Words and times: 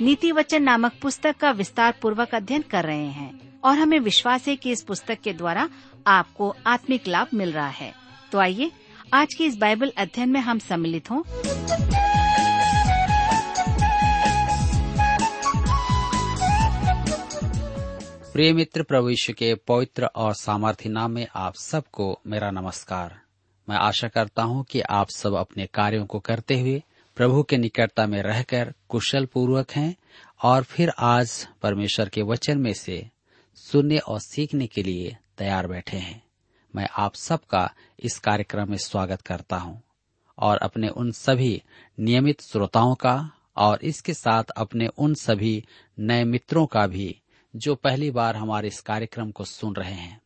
नीति 0.00 0.32
वचन 0.32 0.62
नामक 0.62 0.92
पुस्तक 1.02 1.36
का 1.36 1.50
विस्तार 1.50 1.94
पूर्वक 2.02 2.34
अध्ययन 2.34 2.62
कर 2.62 2.84
रहे 2.84 3.06
हैं 3.06 3.60
और 3.64 3.78
हमें 3.78 4.00
विश्वास 4.00 4.48
है 4.48 4.56
कि 4.56 4.70
इस 4.70 4.82
पुस्तक 4.82 5.20
के 5.20 5.32
द्वारा 5.32 5.68
आपको 6.06 6.56
आत्मिक 6.66 7.06
लाभ 7.06 7.26
मिल 7.34 7.52
रहा 7.52 7.68
है। 7.68 7.94
तो 8.32 8.38
आइए, 8.38 8.72
आज 9.14 9.34
के 9.34 9.44
इस 9.44 9.56
बाइबल 9.56 9.92
अध्ययन 9.98 10.28
में 10.28 10.40
हम 10.40 10.58
सम्मिलित 10.58 11.10
हों। 11.10 11.22
प्रिय 18.32 18.52
मित्र, 18.52 18.82
प्रभु 18.82 19.14
के 19.30 19.54
पवित्र 19.54 20.04
और 20.04 20.34
सामर्थ्य 20.34 20.88
नाम 20.88 21.10
में 21.10 21.26
आप 21.34 21.54
सबको 21.54 22.20
मेरा 22.26 22.50
नमस्कार। 22.50 23.20
मैं 23.68 23.76
आशा 23.76 24.08
करता 24.08 24.42
हूँ 24.42 24.64
कि 24.64 24.80
आप 24.80 25.08
सब 25.10 25.34
अपने 25.34 25.66
कार्यों 25.66 26.06
को 26.06 26.18
करते 26.18 26.60
हुए 26.60 26.82
प्रभु 27.18 27.42
के 27.42 27.56
निकटता 27.56 28.06
में 28.06 28.22
रहकर 28.22 28.74
कुशल 28.88 29.24
पूर्वक 29.26 29.70
हैं 29.70 29.96
और 30.42 30.62
फिर 30.62 30.92
आज 30.98 31.48
परमेश्वर 31.62 32.08
के 32.08 32.22
वचन 32.22 32.58
में 32.58 32.72
से 32.72 33.10
सुनने 33.54 33.98
और 33.98 34.20
सीखने 34.20 34.66
के 34.66 34.82
लिए 34.82 35.16
तैयार 35.38 35.66
बैठे 35.66 35.96
हैं। 35.96 36.22
मैं 36.76 36.88
आप 36.96 37.14
सबका 37.14 37.74
इस 38.00 38.18
कार्यक्रम 38.18 38.70
में 38.70 38.76
स्वागत 38.76 39.20
करता 39.20 39.56
हूँ 39.56 39.82
और 40.38 40.56
अपने 40.56 40.88
उन 40.88 41.12
सभी 41.12 41.62
नियमित 42.00 42.40
श्रोताओं 42.40 42.94
का 42.94 43.30
और 43.56 43.78
इसके 43.82 44.14
साथ 44.14 44.44
अपने 44.56 44.86
उन 44.86 45.14
सभी 45.14 45.64
नए 45.98 46.24
मित्रों 46.24 46.66
का 46.66 46.86
भी 46.86 47.20
जो 47.56 47.74
पहली 47.74 48.10
बार 48.10 48.36
हमारे 48.36 48.68
इस 48.68 48.80
कार्यक्रम 48.80 49.30
को 49.30 49.44
सुन 49.44 49.74
रहे 49.74 49.94
हैं। 49.94 50.20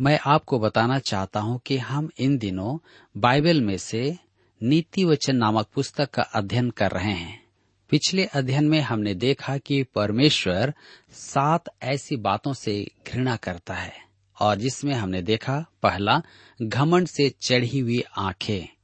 मैं 0.00 0.18
आपको 0.26 0.58
बताना 0.58 0.98
चाहता 0.98 1.40
हूँ 1.40 1.60
कि 1.66 1.78
हम 1.78 2.10
इन 2.18 2.38
दिनों 2.38 2.78
बाइबल 3.16 3.60
में 3.60 3.78
से 3.78 4.16
नीति 4.62 5.04
वचन 5.04 5.36
नामक 5.36 5.66
पुस्तक 5.66 6.10
का 6.10 6.22
अध्ययन 6.22 6.70
कर 6.70 6.90
रहे 6.90 7.12
हैं। 7.12 7.44
पिछले 7.90 8.24
अध्ययन 8.24 8.64
में 8.64 8.80
हमने 8.80 9.14
देखा 9.14 9.58
कि 9.58 9.82
परमेश्वर 9.82 10.74
सात 11.12 11.64
ऐसी 11.82 12.16
बातों 12.16 12.52
से 12.52 12.90
घृणा 13.12 13.36
करता 13.36 13.74
है, 13.74 13.92
और 14.40 14.56
जिसमें 14.56 14.94
हमने 14.94 15.22
देखा, 15.22 15.66
पहला, 15.82 16.22
घमंड 16.62 17.06
से 17.06 17.34
चढ़ी 17.42 17.78
हुई 17.78 18.04
आँखें, 18.18 18.76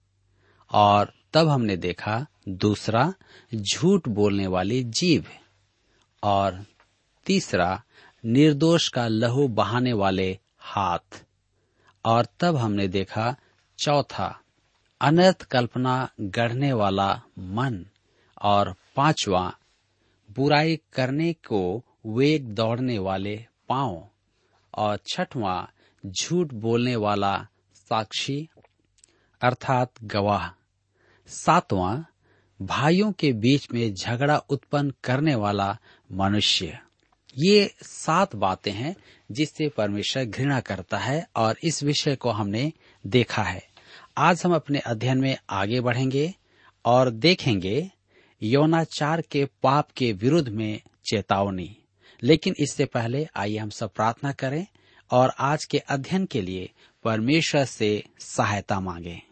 और 0.73 1.13
तब 1.33 1.49
हमने 1.49 1.77
देखा, 1.77 2.27
दूसरा, 2.49 3.15
झूठ 3.55 4.09
बोलने 4.09 4.47
वाली 4.47 4.85
जीभ, 4.85 5.25
और 6.23 6.67
तीसरा, 7.27 7.83
निर्दोष 8.25 8.89
का 8.89 9.09
लहू 9.09 9.49
बहाने 9.49 9.93
वाले 9.93 10.39
हाथ, 10.59 11.25
और 12.05 12.27
तब 12.41 12.57
हमने 12.57 12.89
देखा, 12.89 13.37
चौथा 13.79 14.41
अनर्थ 15.01 15.43
कल्पना 15.43 16.11
गढ़ने 16.21 16.73
वाला 16.73 17.23
मन 17.39 17.87
और 18.43 18.75
पांचवा, 18.97 19.59
बुराई 20.37 20.81
करने 20.93 21.33
को 21.33 21.85
वेग 22.07 22.45
दौड़ने 22.45 22.99
वाले 22.99 23.47
पाँव 23.69 24.09
और 24.75 24.99
छठवां, 25.07 25.65
झूठ 26.11 26.53
बोलने 26.53 26.97
वाला 26.97 27.47
साक्षी 27.75 28.49
अर्थात 29.43 29.93
गवाह। 30.05 30.51
सातवां, 31.27 32.03
भाइयों 32.63 33.13
के 33.13 33.33
बीच 33.33 33.69
में 33.73 33.95
झगड़ा 33.95 34.39
उत्पन्न 34.39 34.93
करने 35.05 35.35
वाला 35.35 35.79
मनुष्य। 36.13 36.79
ये 37.39 37.75
सात 37.83 38.37
बातें 38.37 38.73
हैं 38.73 38.97
जिससे 39.31 39.69
परमेश्वर 39.69 40.25
घृणा 40.25 40.61
करता 40.61 40.99
है 40.99 41.29
और 41.37 41.57
इस 41.65 41.83
विषय 41.83 42.17
को 42.17 42.31
हमने 42.31 42.73
देखा 43.07 43.43
है। 43.43 43.74
आज 44.17 44.43
हम 44.47 44.55
अपने 44.55 44.79
अध्ययन 44.79 45.19
में 45.19 45.37
आगे 45.51 45.81
बढ़ेंगे 45.81 46.35
और 46.85 47.11
देखेंगे 47.11 47.91
यौनाचार 48.43 49.21
के 49.21 49.45
पाप 49.63 49.91
के 49.91 50.13
विरुद्ध 50.13 50.49
में 50.49 50.81
चेतावनी। 51.11 51.77
लेकिन 52.23 52.55
इससे 52.59 52.85
पहले 52.85 53.29
आइए 53.37 53.59
हम 53.59 53.71
सब 53.71 53.93
प्रार्थना 53.93 54.33
करें 54.33 54.67
और 55.11 55.33
आज 55.39 55.65
के 55.65 55.79
अध्ययन 55.79 56.27
के 56.27 56.43
लिए 56.43 56.71
परमेश्वर 57.05 57.65
से 57.65 58.05
सहायता 58.19 58.81
मांगे। 58.81 59.23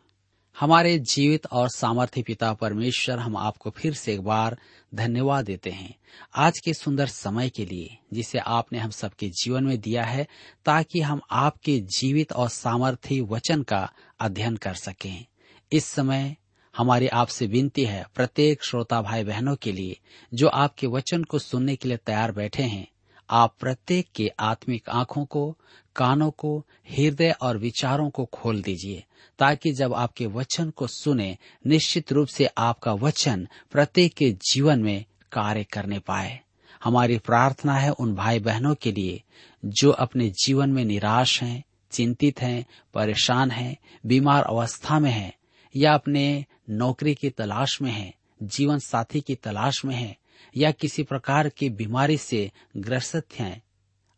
हमारे 0.61 0.99
जीवित 0.99 1.47
और 1.47 1.69
सामर्थ्य 1.69 2.23
पिता 2.23 2.53
परमेश्वर 2.53 3.19
हम 3.19 3.37
आपको 3.37 3.71
फिर 3.71 3.95
से 3.95 4.15
एक 4.15 4.21
बार 4.21 4.59
धन्यवाद 4.95 5.45
देते 5.45 5.71
हैं। 5.71 5.95
आज 6.35 6.59
के 6.59 6.75
सुंदर 6.75 7.07
समय 7.07 7.49
के 7.49 7.67
लिए, 7.67 7.99
जिसे 8.13 8.39
आपने 8.39 8.79
हम 8.79 8.91
सबके 8.91 9.29
जीवन 9.29 9.65
में 9.65 9.81
दिया 9.81 10.05
है, 10.05 10.27
ताकि 10.65 11.01
हम 11.01 11.21
आपके 11.31 11.81
जीवित 11.81 12.33
और 12.33 12.49
सामर्थ्य 12.49 13.21
वचन 13.21 13.63
का 13.63 13.93
अध्ययन 14.21 14.57
कर 14.57 14.75
सकें। 14.75 15.27
इस 15.73 15.85
समय 15.85 16.37
हमारी 16.77 17.07
आपसे 17.07 17.47
विनती 17.47 17.85
है, 17.85 18.07
प्रत्येक 18.15 18.65
श्रोता 18.65 19.03
भाई 19.03 19.25
बहनों 19.25 19.57
के 19.57 19.73
लिए, 19.73 20.01
जो 20.35 20.49
आपके 20.49 20.87
वचन 20.87 21.25
को 21.25 21.39
सुनने 21.39 21.77
के 21.77 21.89
लिए 21.89 21.97
तैयार 21.97 22.33
बैठे 22.33 22.63
हैं 22.63 22.92
आप 23.33 23.57
प्रत्येक 23.61 24.09
के 24.15 24.31
आत्मिक 24.41 24.89
आँखों 24.89 25.25
को, 25.25 25.59
कानों 25.97 26.31
को, 26.31 26.67
हृदय 26.91 27.35
और 27.41 27.59
विचारों 27.59 28.11
को 28.11 28.25
खोल 28.25 28.63
दीजिए, 28.63 29.05
ताकि 29.39 29.73
जब 29.73 29.95
आपके 29.95 30.27
वचन 30.27 30.71
को 30.71 30.87
सुने, 30.87 31.39
निश्चित 31.67 32.13
रूप 32.13 32.29
से 32.29 32.49
आपका 32.59 32.93
वचन 32.93 33.49
प्रत्येक 33.71 34.15
के 34.15 34.33
जीवन 34.33 34.81
में 34.81 35.05
कार्य 35.33 35.65
करने 35.65 35.99
पाए। 35.99 36.41
हमारी 36.85 37.19
प्रार्थना 37.19 37.75
है 37.75 37.91
उन 37.91 38.15
भाई 38.15 38.39
बहनों 38.39 38.75
के 38.75 38.93
लिए, 38.93 39.23
जो 39.65 39.91
अपने 39.91 40.31
जीवन 40.31 40.71
में 40.71 40.85
निराश 40.85 41.43
हैं, 41.43 41.65
चिंतित 41.91 42.43
हैं, 42.43 42.67
परेशान 42.95 43.51
हैं, 43.51 43.77
बीमार 44.07 44.43
अवस्था 44.43 44.99
में 44.99 45.11
हैं, 45.11 45.33
या 45.77 45.95
अपने 45.95 46.45
नौकरी 46.71 47.15
की 47.15 47.31
तलाश 47.31 47.83
में 47.83 47.93
हैं, 47.93 48.15
जीवन 48.43 48.79
साथी 48.79 49.21
की 49.21 49.35
तलाश 49.35 49.85
में 49.85 49.97
हैं 49.97 50.17
या 50.57 50.71
किसी 50.71 51.03
प्रकार 51.03 51.49
की 51.49 51.71
बीमारी 51.71 52.17
से 52.17 52.53
ग्रसित 52.77 53.27
हैं, 53.39 53.63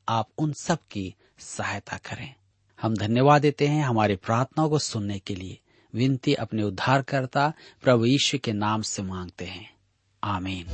आप 0.08 0.28
उन 0.38 0.52
सब 0.52 0.78
की 0.90 1.14
सहायता 1.38 1.96
करें। 1.96 2.34
हम 2.82 2.96
धन्यवाद 2.96 3.42
देते 3.42 3.66
हैं 3.66 3.84
हमारी 3.84 4.16
प्रार्थनाओं 4.16 4.70
को 4.70 4.78
सुनने 4.78 5.18
के 5.18 5.34
लिए। 5.34 5.58
विनती 5.94 6.34
अपने 6.34 6.62
उद्धारकर्ता 6.62 7.52
प्रभु 7.82 8.04
यीशु 8.04 8.38
के 8.38 8.52
नाम 8.52 8.82
से 8.82 9.02
मांगते 9.02 9.44
हैं। 9.44 9.74
आमीन। 10.24 10.66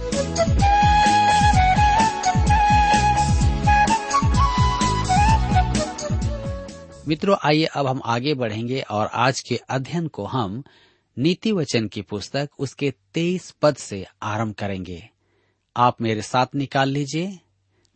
मित्रों, 7.08 7.36
आइए 7.44 7.64
अब 7.64 7.86
हम 7.86 8.00
आगे 8.04 8.34
बढ़ेंगे 8.34 8.80
और 8.80 9.06
आज 9.06 9.40
के 9.40 9.56
अध्ययन 9.56 10.08
को 10.08 10.24
हम 10.24 10.64
नीति 11.18 11.52
वचन 11.52 11.88
की 11.88 12.02
पुस्तक 12.02 12.50
उसके 12.58 12.94
तेईस 13.14 13.50
पद 13.50 13.76
से 13.76 14.06
आरंभ 14.22 14.54
करेंगे। 14.54 15.10
आप 15.76 16.00
मेरे 16.02 16.22
साथ 16.22 16.46
निकाल 16.54 16.88
लीजिए। 16.88 17.38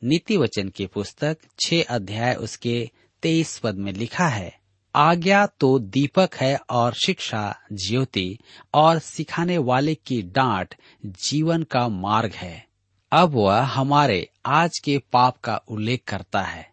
नीति 0.03 0.37
वचन 0.37 0.69
की 0.69 0.87
पुस्तक 0.87 1.39
छह 1.61 1.83
अध्याय 1.83 2.35
उसके 2.35 2.91
तेईस 3.23 3.59
पद 3.59 3.75
में 3.75 3.93
लिखा 3.93 4.27
है, 4.27 4.53
आज्ञा 4.95 5.45
तो 5.61 5.79
दीपक 5.79 6.35
है 6.35 6.57
और 6.71 6.95
शिक्षा 6.95 7.57
ज्योति 7.73 8.37
और 8.75 8.99
सिखाने 8.99 9.59
वाले 9.59 9.95
की 9.97 10.21
डांट 10.23 10.75
जीवन 11.07 11.62
का 11.62 11.89
मार्ग 11.89 12.33
है। 12.33 12.67
अब 13.12 13.35
वह 13.35 13.61
हमारे 13.61 14.29
आज 14.47 14.79
के 14.79 14.99
पाप 15.12 15.38
का 15.38 15.56
उल्लेख 15.69 16.03
करता 16.09 16.43
है, 16.43 16.69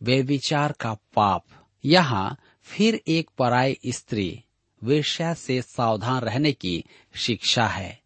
वे 0.00 0.20
विचार 0.22 0.72
का 0.72 0.94
पाप। 1.16 1.44
यहाँ 1.84 2.36
फिर 2.62 3.00
एक 3.08 3.30
पराई 3.38 3.78
स्त्री 3.88 4.42
वेश्या 4.82 5.32
से 5.34 5.60
सावधान 5.62 6.20
रहने 6.20 6.52
की 6.52 6.84
शिक्षा 7.14 7.66
है। 7.66 7.98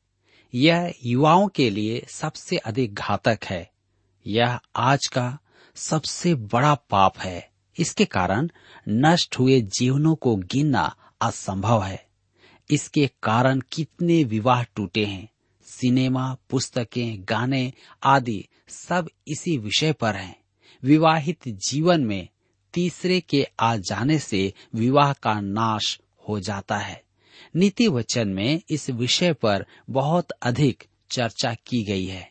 यह 0.55 0.95
युवाओं 1.05 1.49
के 1.49 1.71
लिए 1.71 2.07
सबसे 2.09 2.57
अधिक 2.57 2.95
घातक 2.95 3.39
है। 3.45 3.71
यह 4.27 4.61
आज 4.77 5.07
का 5.07 5.39
सबसे 5.75 6.35
बड़ा 6.35 6.75
पाप 6.75 7.19
है। 7.19 7.51
इसके 7.79 8.05
कारण 8.05 8.49
नष्ट 8.89 9.39
हुए 9.39 9.61
जीवनों 9.61 10.15
को 10.15 10.37
गिनना 10.37 10.97
असंभव 11.21 11.85
है। 11.85 12.07
इसके 12.71 13.11
कारण 13.23 13.61
कितने 13.73 14.25
विवाह 14.25 14.63
टूटे 14.63 15.05
हैं। 15.05 15.29
सिनेमा, 15.65 16.37
पुस्तकें, 16.51 17.17
गाने 17.21 17.73
आदि 18.03 18.49
सब 18.69 19.09
इसी 19.29 19.59
विषय 19.59 19.93
पर 19.93 20.17
हैं। 20.17 20.43
विवाहित 20.83 21.49
जीवन 21.49 22.01
में 22.01 22.29
तीसरे 22.75 23.21
के 23.21 23.47
आ 23.61 23.77
जाने 23.77 24.19
से 24.19 24.55
विवाह 24.75 25.13
का 25.13 25.41
नाश 25.41 26.01
हो 26.29 26.41
जाता 26.41 26.79
है। 26.79 27.03
नीति 27.57 27.89
वचन 27.89 28.29
में 28.29 28.61
इस 28.71 28.89
विषय 28.91 29.33
पर 29.33 29.67
बहुत 29.91 30.31
अधिक 30.43 30.85
चर्चा 31.11 31.55
की 31.67 31.83
गई 31.85 32.07
है। 32.07 32.31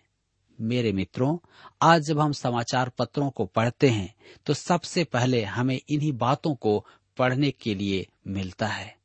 मेरे 0.60 0.92
मित्रों, 0.92 1.38
आज 1.82 2.02
जब 2.02 2.20
हम 2.20 2.32
समाचार 2.32 2.90
पत्रों 2.90 3.30
को 3.30 3.46
पढ़ते 3.46 3.90
हैं 3.90 4.14
तो 4.46 4.54
सबसे 4.54 5.04
पहले 5.04 5.44
हमें 5.44 5.80
इन्हीं 5.90 6.12
बातों 6.14 6.56
को 6.56 6.86
पढ़ने 7.18 7.52
के 7.52 7.76
लिए 7.76 8.08
मिलता 8.28 8.68
है। 8.68 8.96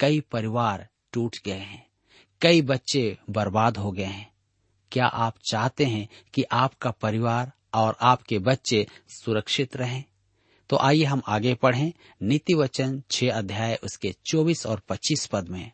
कई 0.00 0.20
परिवार 0.20 0.88
टूट 1.12 1.36
गए 1.44 1.52
हैं, 1.52 1.86
कई 2.40 2.62
बच्चे 2.62 3.18
बर्बाद 3.30 3.76
हो 3.76 3.92
गए 3.92 4.04
हैं। 4.04 4.30
क्या 4.92 5.06
आप 5.06 5.34
चाहते 5.50 5.84
हैं 5.84 6.08
कि 6.34 6.42
आपका 6.42 6.90
परिवार 6.90 7.52
और 7.74 7.96
आपके 8.00 8.38
बच्चे 8.38 8.86
सुरक्षित 9.08 9.76
रहें? 9.76 10.04
तो 10.70 10.76
आइए 10.76 11.04
हम 11.04 11.22
आगे 11.28 11.54
पढ़ें 11.54 11.92
नीति 12.22 12.54
वचन 12.54 13.02
छह 13.10 13.30
अध्याय 13.30 13.78
उसके 13.84 14.14
चौबीस 14.26 14.66
और 14.66 14.82
पच्चीस 14.88 15.26
पद 15.26 15.48
में। 15.48 15.70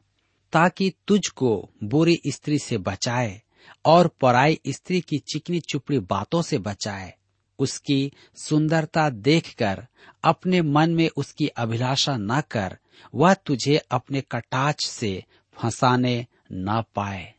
ताकि 0.53 0.93
तुझको 1.09 1.71
बुरी 1.85 2.21
स्त्री 2.27 2.59
से 2.59 2.79
बचाए 2.79 3.43
और 3.85 4.09
पराई 4.09 4.61
स्त्री 4.69 5.01
की 5.01 5.19
चिकनी 5.19 5.61
चुपड़ी 5.61 5.99
बातों 5.99 6.43
से 6.43 6.59
बचाए। 6.59 7.15
उसकी 7.59 8.13
सुंदरता 8.37 9.11
देखकर, 9.11 9.87
अपने 10.25 10.63
मन 10.63 10.91
में 10.91 11.11
उसकी 11.17 11.47
अभिलाषा 11.47 12.17
न 12.17 12.41
कर, 12.41 12.79
वह 13.15 13.35
तुझे 13.35 13.77
अपने 13.77 14.21
कटाच 14.21 14.87
से 14.87 15.25
फंसाने 15.55 16.27
न 16.53 16.83
पाए। 16.95 17.35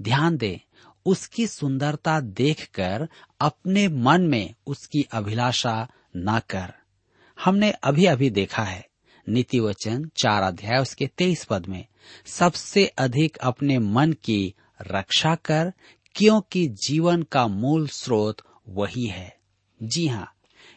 ध्यान 0.00 0.36
दे, 0.36 0.60
उसकी 1.06 1.46
सुंदरता 1.46 2.20
देखकर, 2.20 3.08
अपने 3.40 3.88
मन 3.88 4.22
में 4.22 4.54
उसकी 4.66 5.02
अभिलाषा 5.12 5.88
न 6.16 6.40
कर। 6.50 6.74
हमने 7.44 7.70
अभी 7.70 8.06
अभी 8.06 8.30
देखा 8.30 8.62
है। 8.62 8.88
नीति 9.28 9.60
वचन 9.60 10.10
चार 10.16 10.42
अध्याय 10.42 10.78
उसके 10.78 11.06
तेईस 11.06 11.44
पद 11.44 11.66
में, 11.66 11.86
सबसे 12.26 12.86
अधिक 12.86 13.36
अपने 13.36 13.78
मन 13.78 14.12
की 14.12 14.54
रक्षा 14.82 15.34
कर, 15.34 15.72
क्योंकि 16.14 16.68
जीवन 16.68 17.22
का 17.22 17.46
मूल 17.46 17.88
स्रोत 17.88 18.36
वही 18.68 19.06
है। 19.06 19.36
जी 19.82 20.06
हाँ 20.06 20.34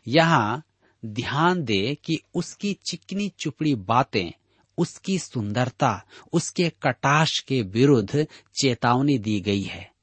यहाँ 0.08 0.64
ध्यान 1.06 1.64
दे 1.64 1.98
कि 2.04 2.19
उसकी 2.36 2.78
चिकनी 2.90 3.31
चुपड़ी 3.40 3.75
बातें, 3.75 4.31
उसकी 4.78 5.19
सुंदरता, 5.19 6.04
उसके 6.34 6.69
कटाश 6.84 7.40
के 7.40 7.62
विरुद्ध 7.62 8.28
चेतावनी 8.62 9.18
दी 9.18 9.40
गई 9.42 9.64
है। 9.64 9.97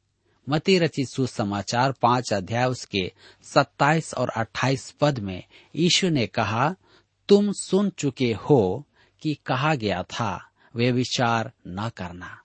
मती 0.49 0.79
रचित 0.79 1.09
सुसमाचार 1.09 1.93
पाँच 1.93 2.33
अध्याय 2.33 2.65
उसके 2.65 3.13
सत्ताईस 3.43 4.15
और 4.15 4.29
अट्ठाईस 4.29 4.91
पद 4.91 5.19
में 5.19 5.45
यीशु 5.77 6.09
ने 6.09 6.27
कहा, 6.27 6.75
तुम 7.29 7.53
सुन 7.53 7.91
चुके 7.91 8.33
हो 8.33 8.87
कि 9.23 9.35
कहा 9.35 9.75
गया 9.75 10.03
था, 10.03 10.51
वे 10.77 10.93
विचार 10.93 11.53
न 11.67 11.91
करना। 11.97 12.41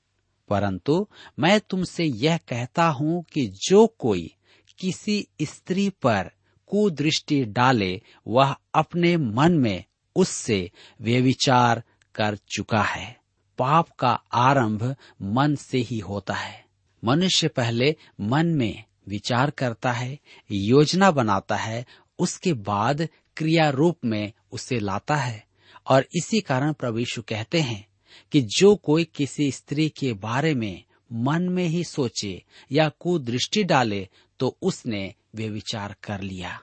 परंतु 0.49 1.07
मैं 1.39 1.59
तुमसे 1.59 2.03
यह 2.03 2.37
कहता 2.37 2.87
हूँ 2.87 3.23
कि 3.23 3.47
जो 3.47 3.87
कोई 3.87 4.35
किसी 4.79 5.27
स्त्री 5.41 5.89
पर 5.89 6.31
कुदृष्टि 6.67 7.45
डाले, 7.45 8.01
वह 8.27 8.55
अपने 8.75 9.17
मन 9.17 9.51
में 9.51 9.83
उससे 10.15 10.71
वे 11.01 11.21
विचार 11.21 11.83
कर 12.15 12.35
चुका 12.35 12.81
है। 12.81 13.19
पाप 13.57 13.89
का 13.89 14.21
आरंभ 14.33 14.95
मन 15.21 15.55
से 15.55 15.77
ही 15.77 15.99
होता 15.99 16.33
है। 16.33 16.68
मनुष्य 17.03 17.47
पहले 17.47 17.95
मन 18.21 18.47
में 18.47 18.83
विचार 19.07 19.49
करता 19.49 19.91
है, 19.91 20.19
योजना 20.51 21.11
बनाता 21.11 21.55
है, 21.55 21.85
उसके 22.19 22.53
बाद 22.53 23.07
क्रिया 23.37 23.69
रूप 23.69 23.97
में 24.05 24.31
उसे 24.51 24.79
लाता 24.79 25.15
है। 25.15 25.47
और 25.87 26.05
इसी 26.15 26.39
कारण 26.39 26.73
प्रभु 26.73 27.21
कहते 27.21 27.61
हैं 27.61 27.87
कि 28.31 28.41
जो 28.41 28.75
कोई 28.75 29.03
किसी 29.03 29.51
स्त्री 29.51 29.89
के 29.89 30.13
बारे 30.13 30.53
में 30.53 30.83
मन 31.13 31.49
में 31.49 31.65
ही 31.65 31.83
सोचे 31.83 32.43
या 32.71 32.89
कुदृष्टि 32.89 33.63
डाले 33.63 34.07
तो 34.39 34.57
उसने 34.61 35.13
वे 35.35 35.49
विचार 35.49 35.95
कर 36.03 36.21
लिया। 36.21 36.59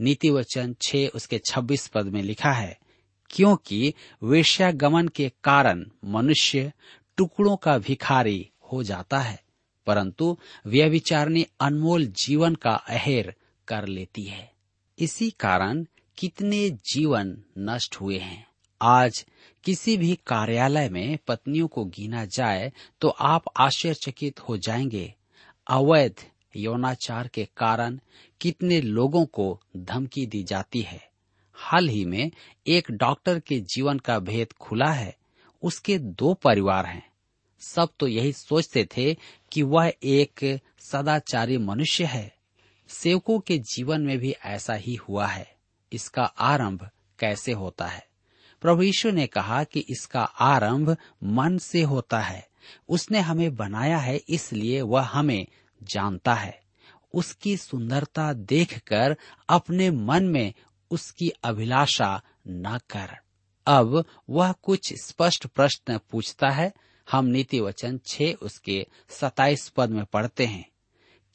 नीति 0.00 0.30
वचन 0.30 0.74
छह 0.82 1.06
उसके 1.06 1.38
छब्बीस 1.38 1.86
पद 1.86 2.06
में 2.06 2.22
लिखा 2.22 2.52
है, 2.52 2.78
क्योंकि 3.30 3.94
वेश्यागमन 4.22 5.08
के 5.08 5.32
कारण 5.44 5.84
मनुष्य 6.04 6.72
टुकड़ों 7.16 7.56
का 7.56 7.78
भिखारी 7.78 8.50
हो 8.72 8.82
जाता 8.82 9.18
है। 9.18 9.42
परंतु 9.88 10.38
व्यविचारणी 10.66 11.46
अनमोल 11.60 12.06
जीवन 12.06 12.54
का 12.54 12.70
अहेर 12.70 13.34
कर 13.68 13.86
लेती 13.86 14.24
है। 14.24 14.52
इसी 14.98 15.30
कारण 15.30 15.86
कितने 16.18 16.70
जीवन 16.70 17.42
नष्ट 17.58 17.96
हुए 17.96 18.18
हैं। 18.18 18.46
आज 18.82 19.26
किसी 19.64 19.96
भी 19.96 20.18
कार्यालय 20.26 20.88
में 20.88 21.18
पत्नियों 21.28 21.68
को 21.68 21.84
गिना 21.84 22.24
जाए 22.24 22.72
तो 23.00 23.08
आप 23.08 23.44
आश्चर्यचकित 23.56 24.40
हो 24.40 24.56
जाएँगे। 24.56 25.14
अवैध 25.70 26.14
यौनाचार 26.56 27.28
के 27.28 27.48
कारण 27.56 27.98
कितने 28.40 28.80
लोगों 28.80 29.26
को 29.26 29.60
धमकी 29.76 30.26
दी 30.26 30.42
जाती 30.42 30.80
है। 30.80 31.08
हाल 31.54 31.88
ही 31.88 32.04
में 32.04 32.30
एक 32.66 32.90
डॉक्टर 32.90 33.40
के 33.40 33.60
जीवन 33.60 33.98
का 33.98 34.18
भेद 34.18 34.52
खुला 34.52 34.92
है। 34.92 35.16
उसके 35.62 35.98
दो 35.98 36.34
परिवार 36.34 36.86
हैं। 36.86 37.08
सब 37.60 37.88
तो 37.98 38.06
यही 38.06 38.32
सोचते 38.32 38.88
थे 38.96 39.16
कि 39.52 39.62
वह 39.62 39.92
एक 40.02 40.60
सदाचारी 40.78 41.58
मनुष्य 41.58 42.04
है। 42.04 42.36
सेवकों 42.88 43.40
के 43.40 43.58
जीवन 43.58 44.00
में 44.00 44.18
भी 44.18 44.30
ऐसा 44.30 44.74
ही 44.74 44.94
हुआ 44.94 45.26
है। 45.26 45.54
इसका 45.92 46.22
आरंभ 46.22 46.90
कैसे 47.18 47.52
होता 47.52 47.86
है? 47.86 48.06
प्रभु 48.60 48.82
यीशु 48.82 49.10
ने 49.10 49.26
कहा 49.26 49.64
कि 49.64 49.80
इसका 49.80 50.22
आरंभ 50.22 50.96
मन 51.24 51.58
से 51.58 51.82
होता 51.82 52.20
है। 52.20 52.48
उसने 52.88 53.20
हमें 53.20 53.56
बनाया 53.56 53.98
है 53.98 54.16
इसलिए 54.28 54.80
वह 54.80 55.02
हमें 55.02 55.46
जानता 55.82 56.34
है। 56.34 56.60
उसकी 57.14 57.56
सुंदरता 57.56 58.32
देखकर 58.32 59.16
अपने 59.48 59.90
मन 59.90 60.24
में 60.24 60.54
उसकी 60.90 61.28
अभिलाषा 61.44 62.22
न 62.48 62.78
कर। 62.90 63.18
अब 63.66 64.04
वह 64.30 64.52
कुछ 64.52 64.94
स्पष्ट 65.02 65.46
प्रश्न 65.46 65.98
पूछता 66.10 66.50
है 66.50 66.72
हम 67.08 67.26
नीति 67.26 67.60
वचन 67.60 67.98
छे 68.06 68.32
उसके 68.32 68.86
सताइस 69.10 69.68
पद 69.68 69.90
में 69.90 70.04
पढ़ते 70.04 70.46
हैं। 70.46 70.64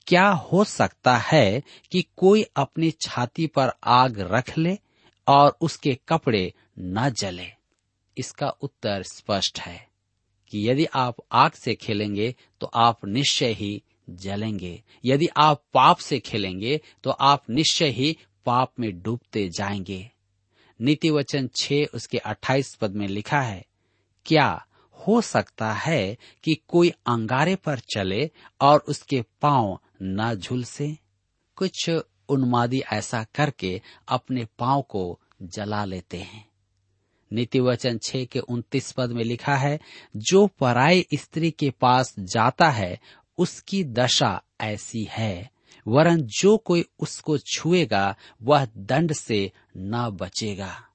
क्या 0.08 0.28
हो 0.28 0.64
सकता 0.64 1.16
है 1.18 1.64
कि 1.92 2.02
कोई 2.18 2.44
अपनी 2.56 2.92
छाती 3.02 3.48
पर 3.48 3.72
आग 3.84 4.20
रख 4.32 4.58
ले 4.58 4.78
और 5.28 5.58
उसके 5.62 5.98
कपड़े 6.08 6.54
न 6.80 7.10
जले? 7.10 7.48
इसका 8.18 8.50
उत्तर 8.62 9.04
स्पष्ट 9.04 9.60
है 9.60 9.88
कि 10.52 10.70
यदि 10.70 10.86
आप 10.86 11.16
आग 11.32 11.52
से 11.52 11.76
खेलेंगे 11.76 12.36
तो 12.62 12.68
आप 12.68 13.06
निश्चय 13.06 13.52
ही 13.52 13.82
जलेंगे। 14.10 14.82
यदि 15.06 15.28
आप 15.38 15.64
पाप 15.74 15.98
से 15.98 16.20
खेलेंगे 16.20 16.80
तो 17.04 17.10
आप 17.10 17.50
निश्चय 17.50 17.90
ही 17.90 18.16
पाप 18.46 18.74
में 18.80 19.02
डूबते 19.02 19.48
जाएँगे। 19.50 20.10
नीति 20.80 21.10
वचन 21.10 21.50
छे 21.56 21.84
उसके 21.86 22.18
अट्ठाईस 22.18 22.74
पद 22.76 22.96
में 22.96 23.08
लिखा 23.08 23.42
है, 23.42 23.66
क्या 24.26 24.66
हो 25.08 25.22
सकता 25.22 25.74
है 25.74 26.18
कि 26.44 26.56
कोई 26.68 26.90
अंगारे 26.90 27.56
पर 27.56 27.80
चले 27.80 28.32
और 28.62 28.80
उसके 28.80 29.26
पाँव 29.42 29.80
न 30.02 30.36
झुलसे। 30.36 30.98
कुछ 31.56 31.90
उन्मादी 32.30 32.80
ऐसा 32.80 33.24
करके 33.24 33.82
अपने 34.08 34.48
पाँव 34.60 34.82
को 34.82 35.20
जला 35.42 35.86
लेते 35.86 36.18
हैं। 36.18 36.50
नीति 37.34 37.60
वचन 37.60 37.98
छह 37.98 38.26
के 38.26 38.40
उन्तीस 38.40 38.92
पद 38.92 39.10
में 39.10 39.24
लिखा 39.24 39.56
है, 39.56 39.80
जो 40.16 40.48
पराई 40.48 41.06
स्त्री 41.16 41.52
के 41.52 41.70
पास 41.70 42.16
जाता 42.20 42.70
है, 42.70 43.00
उसकी 43.38 43.84
दशा 43.84 44.42
ऐसी 44.62 45.08
है, 45.10 45.52
वरन 45.88 46.22
जो 46.22 46.58
कोई 46.58 46.86
उसको 47.00 47.38
छुएगा, 47.38 48.16
वह 48.42 48.68
दंड 48.78 49.14
से 49.14 49.52
न 49.78 50.10
बचेगा। 50.10 50.88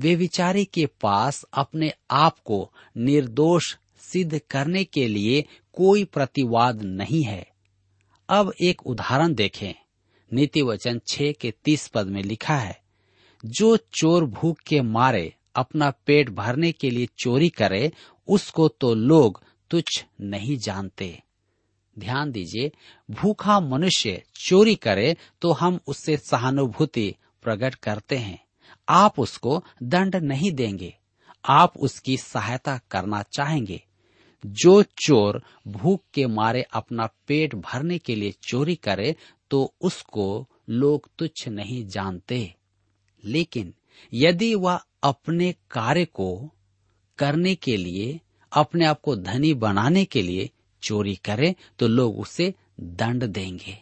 वे 0.00 0.14
विचारी 0.14 0.64
के 0.64 0.86
पास 0.86 1.44
अपने 1.54 1.92
आप 2.10 2.38
को 2.38 2.72
निर्दोष 2.96 3.76
सिद्ध 3.98 4.40
करने 4.50 4.84
के 4.84 5.08
लिए 5.08 5.44
कोई 5.72 6.04
प्रतिवाद 6.04 6.82
नहीं 6.82 7.22
है। 7.22 7.48
अब 8.28 8.52
एक 8.62 8.86
उदाहरण 8.86 9.34
देखें। 9.34 9.74
नीति 10.32 10.62
वचन 10.62 11.00
छह 11.08 11.32
के 11.32 11.50
तीस 11.64 11.88
पद 11.88 12.06
में 12.06 12.22
लिखा 12.22 12.56
है, 12.56 12.80
जो 13.44 13.76
चोर 13.76 14.24
भूख 14.24 14.58
के 14.58 14.80
मारे, 14.80 15.34
अपना 15.54 15.90
पेट 15.90 16.30
भरने 16.30 16.72
के 16.72 16.90
लिए 16.90 17.08
चोरी 17.18 17.48
करे, 17.48 17.92
उसको 18.28 18.68
तो 18.68 18.94
लोग 18.94 19.42
तुच्छ 19.70 20.04
नहीं 20.20 20.58
जानते। 20.58 21.22
ध्यान 21.98 22.30
दीजिए, 22.30 22.70
भूखा 23.10 23.60
मनुष्य 23.60 24.22
चोरी 24.34 24.74
करे 24.74 25.16
तो 25.40 25.52
हम 25.52 25.80
उससे 25.86 26.16
सहानुभूति 26.16 27.14
प्रकट 27.42 27.74
करते 27.74 28.16
हैं। 28.16 28.47
आप 28.88 29.20
उसको 29.20 29.64
दंड 29.82 30.16
नहीं 30.16 30.52
देंगे। 30.52 30.94
आप 31.44 31.78
उसकी 31.78 32.16
सहायता 32.16 32.80
करना 32.90 33.22
चाहेंगे। 33.22 33.82
जो 34.46 34.82
चोर 34.82 35.42
भूख 35.66 36.02
के 36.14 36.26
मारे 36.26 36.62
अपना 36.62 37.08
पेट 37.26 37.54
भरने 37.54 37.98
के 37.98 38.14
लिए 38.14 38.34
चोरी 38.48 38.74
करे 38.74 39.16
तो 39.50 39.74
उसको 39.80 40.48
लोग 40.68 41.08
तुच्छ 41.18 41.48
नहीं 41.48 41.86
जानते। 41.86 42.54
लेकिन 43.24 43.74
यदि 44.14 44.54
वह 44.54 44.80
अपने 45.02 45.52
कार्य 45.70 46.04
को 46.04 46.50
करने 47.18 47.54
के 47.54 47.76
लिए, 47.76 48.20
अपने 48.52 48.84
आप 48.84 49.00
को 49.00 49.16
धनी 49.16 49.54
बनाने 49.54 50.04
के 50.04 50.22
लिए 50.22 50.50
चोरी 50.82 51.16
करे 51.16 51.54
तो 51.78 51.88
लोग 51.88 52.18
उसे 52.18 52.54
दंड 52.80 53.24
देंगे। 53.24 53.78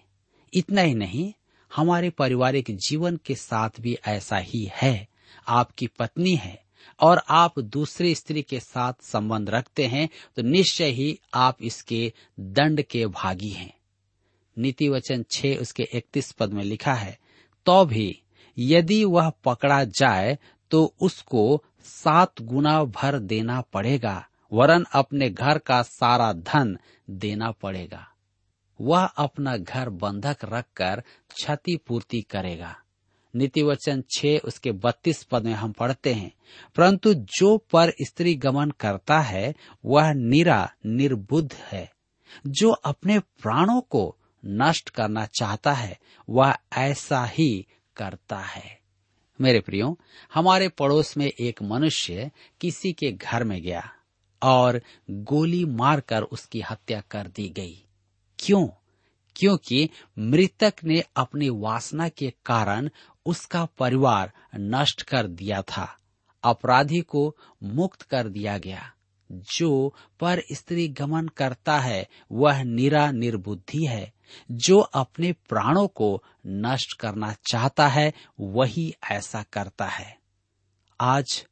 इतना 0.54 0.80
ही 0.80 0.94
नहीं 0.94 1.32
हमारे 1.72 2.10
पारिवारिक 2.10 2.70
जीवन 2.78 3.18
के 3.26 3.34
साथ 3.34 3.80
भी 3.80 3.96
ऐसा 4.06 4.36
ही 4.36 4.68
है। 4.74 5.08
आपकी 5.48 5.86
पत्नी 5.98 6.34
है 6.34 6.58
और 7.00 7.22
आप 7.30 7.58
दूसरी 7.60 8.14
स्त्री 8.14 8.42
के 8.42 8.60
साथ 8.60 9.02
संबंध 9.02 9.50
रखते 9.50 9.86
हैं 9.86 10.08
तो 10.36 10.42
निश्चय 10.42 10.90
ही 10.90 11.18
आप 11.34 11.62
इसके 11.62 12.12
दंड 12.40 12.82
के 12.82 13.06
भागी 13.06 13.50
हैं। 13.50 13.72
नीति 14.56 14.88
वचन 14.88 15.24
छह 15.30 15.56
उसके 15.56 15.88
इकतीस 15.94 16.30
पद 16.32 16.52
में 16.52 16.62
लिखा 16.64 16.94
है 16.94 17.18
तो 17.66 17.84
भी 17.84 18.22
यदि 18.56 19.04
वह 19.04 19.30
पकड़ा 19.44 19.82
जाए 19.84 20.36
तो 20.70 20.84
उसको 21.00 21.62
सात 21.84 22.40
गुना 22.42 22.82
भर 22.84 23.18
देना 23.20 23.60
पड़ेगा, 23.72 24.26
वरन 24.52 24.84
अपने 24.92 25.28
घर 25.30 25.58
का 25.58 25.82
सारा 25.82 26.32
धन 26.32 26.76
देना 27.10 27.50
पड़ेगा। 27.52 28.06
वह 28.80 29.04
अपना 29.04 29.56
घर 29.56 29.88
बंधक 29.88 30.36
रखकर 30.44 31.02
क्षतिपूर्ति 31.34 32.22
करेगा। 32.22 32.76
नीति 33.36 33.62
वचन 33.62 34.04
छह 34.16 34.38
उसके 34.38 34.72
बत्तीस 34.72 35.24
पद 35.24 35.44
में 35.44 35.52
हम 35.52 35.72
पढ़ते 35.72 36.14
हैं, 36.14 36.32
परंतु 36.76 37.14
जो 37.14 37.58
पर 37.58 37.92
स्त्री 38.02 38.34
गमन 38.34 38.70
करता 38.70 39.20
है, 39.20 39.54
वह 39.84 40.12
निरा, 40.12 40.72
निर्बुद्ध 40.86 41.52
है। 41.52 41.92
जो 42.46 42.70
अपने 42.70 43.18
प्राणों 43.18 43.80
को 43.80 44.16
नष्ट 44.46 44.90
करना 44.90 45.26
चाहता 45.26 45.72
है, 45.72 45.98
वह 46.30 46.56
ऐसा 46.72 47.24
ही 47.24 47.66
करता 47.96 48.38
है। 48.38 48.80
मेरे 49.40 49.60
प्रियो, 49.60 49.98
हमारे 50.34 50.68
पड़ोस 50.68 51.16
में 51.16 51.26
एक 51.26 51.62
मनुष्य 51.62 52.30
किसी 52.60 52.92
के 52.92 53.12
घर 53.12 53.44
में 53.44 53.62
गया 53.62 53.92
और 54.42 54.82
गोली 55.10 55.64
मारकर 55.64 56.22
उसकी 56.22 56.60
हत्या 56.60 57.00
कर 57.00 57.26
दी 57.26 57.48
गई। 57.48 57.85
क्यों? 58.38 58.68
क्योंकि 59.36 59.90
मृतक 60.18 60.74
ने 60.84 61.04
अपनी 61.16 61.48
वासना 61.48 62.08
के 62.08 62.32
कारण 62.46 62.90
उसका 63.26 63.64
परिवार 63.64 64.32
नष्ट 64.56 65.02
कर 65.02 65.26
दिया 65.26 65.62
था। 65.62 65.98
अपराधी 66.42 67.00
को 67.00 67.36
मुक्त 67.62 68.02
कर 68.02 68.28
दिया 68.28 68.58
गया। 68.58 68.92
जो 69.32 69.94
पर 70.20 70.42
स्त्री 70.52 70.88
गमन 70.88 71.28
करता 71.28 71.78
है, 71.78 72.08
वह 72.32 72.62
निरा 72.62 73.10
निर्बुद्धि 73.10 73.86
है। 73.86 74.12
जो 74.50 74.78
अपने 74.78 75.32
प्राणों 75.32 75.88
को 75.88 76.22
नष्ट 76.46 76.92
करना 76.92 77.34
चाहता 77.50 77.88
है, 77.88 78.12
वही 78.40 78.94
ऐसा 79.10 79.42
करता 79.42 79.84
है। 79.84 80.18
आज 81.00 81.46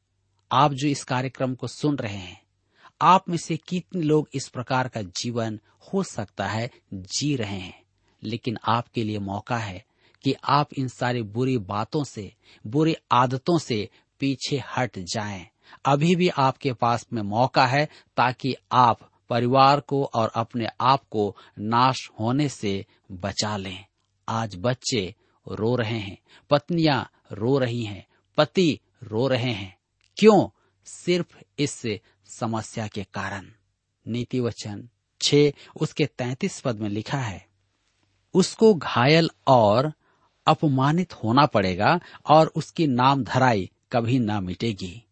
आप 0.53 0.73
जो 0.73 0.89
इस 0.89 1.05
कार्यक्रम 1.05 1.55
को 1.55 1.67
सुन 1.67 1.97
रहे 1.97 2.17
हैं 2.17 2.44
आप 3.05 3.29
में 3.29 3.37
से 3.37 3.57
कितने 3.57 4.03
लोग 4.03 4.29
इस 4.35 4.49
प्रकार 4.49 4.89
का 4.89 5.03
जीवन 5.03 5.61
हो 5.81 6.03
सकता 6.03 6.47
है, 6.47 6.71
जी 6.95 7.37
रहे 7.37 7.59
हैं। 7.59 7.83
लेकिन 8.23 8.59
आपके 8.69 9.05
लिए 9.05 9.19
मौका 9.19 9.57
है 9.57 9.85
कि 10.23 10.35
आप 10.45 10.75
इन 10.75 10.89
सारी 10.89 11.23
बुरी 11.23 11.59
बातों 11.59 12.05
से, 12.05 12.35
बुरी 12.67 12.97
आदतों 13.13 13.59
से 13.59 13.89
पीछे 14.21 14.63
हट 14.77 14.99
जाएँ। 14.99 15.47
अभी 15.87 16.17
भी 16.17 16.29
आपके 16.29 16.73
पास 16.73 17.07
में 17.13 17.23
मौका 17.23 17.67
है 17.67 17.89
ताकि 18.17 18.55
आप 18.73 19.11
परिवार 19.31 19.81
को 19.81 20.05
और 20.05 20.33
अपने 20.35 20.67
आप 20.81 21.05
को 21.11 21.37
नाश 21.59 22.11
होने 22.21 22.49
से 22.49 22.87
बचा 23.13 23.57
लें। 23.57 23.85
आज 24.29 24.57
बच्चे 24.57 25.15
रो 25.49 25.77
रहे 25.77 25.99
हैं, 25.99 26.19
पत्नियाँ 26.51 27.11
रो 27.33 27.59
रही 27.59 27.85
हैं, 27.85 28.07
पति 28.37 28.81
रो 29.03 29.29
रहे 29.29 29.53
हैं। 29.53 29.79
क्यों? 30.19 30.49
सिर्फ़ 30.87 31.39
इस 31.59 31.87
समस्या 32.29 32.87
के 32.87 33.05
कारण। 33.05 33.47
नीति 34.07 34.41
वचन 34.41 34.89
छ 35.21 35.35
उसके 35.81 36.07
तैतीस 36.09 36.61
पद 36.61 36.81
में 36.81 36.89
लिखा 36.89 37.19
है, 37.19 37.47
उसको 38.35 38.75
घायल 38.75 39.31
और 39.47 39.93
अपमानित 40.47 41.13
होना 41.15 41.47
पड़ेगा 41.47 41.99
और 42.27 42.47
उसकी 42.57 42.87
नाम 42.87 43.23
धराई 43.25 43.71
कभी 43.93 44.19
न 44.19 44.43
मिटेगी। 44.45 45.03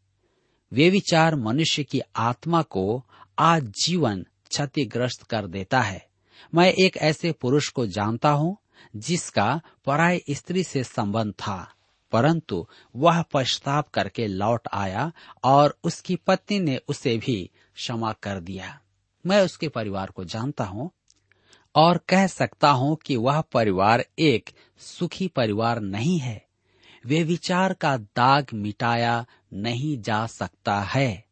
वे 0.73 0.89
विचार 0.91 1.35
मनुष्य 1.37 1.85
की 1.85 2.01
आत्मा 2.17 2.63
को 2.63 3.05
आजीवन 3.39 4.25
क्षतिग्रस्त 4.51 5.23
कर 5.23 5.47
देता 5.47 5.81
है। 5.81 6.07
मैं 6.53 6.73
एक 6.75 6.97
ऐसे 6.97 7.33
पुरुष 7.33 7.69
को 7.69 7.87
जानता 7.87 8.31
हूँ 8.31 8.57
जिसका 8.97 9.61
पराय 9.87 10.21
स्त्री 10.31 10.65
से 10.65 10.85
संबंध 10.85 11.33
था। 11.33 11.73
परंतु 12.13 12.69
वह 12.97 13.23
पश्चाताप 13.23 13.89
करके 13.89 14.27
लौट 14.27 14.69
आया 14.73 15.13
और 15.45 15.79
उसकी 15.85 16.17
पत्नी 16.17 16.61
ने 16.61 16.81
उसे 16.89 17.17
भी 17.17 17.51
क्षमा 17.75 18.13
कर 18.13 18.41
दिया। 18.41 18.81
मैं 19.27 19.45
उसके 19.45 19.69
परिवार 19.69 20.11
को 20.11 20.25
जानता 20.25 20.65
हूँ 20.65 20.91
और 21.77 21.99
कह 21.99 22.27
सकता 22.27 22.71
हूँ 22.71 22.97
कि 22.97 23.17
वह 23.17 23.41
परिवार 23.41 24.05
एक 24.19 24.51
सुखी 24.79 25.29
परिवार 25.29 25.81
नहीं 25.81 26.19
है। 26.19 26.47
वे 27.07 27.23
विचार 27.23 27.73
का 27.73 27.97
दाग 27.97 28.47
मिटाया 28.55 29.27
नहीं 29.53 30.01
जा 30.03 30.27
सकता 30.27 30.81
है। 30.81 31.25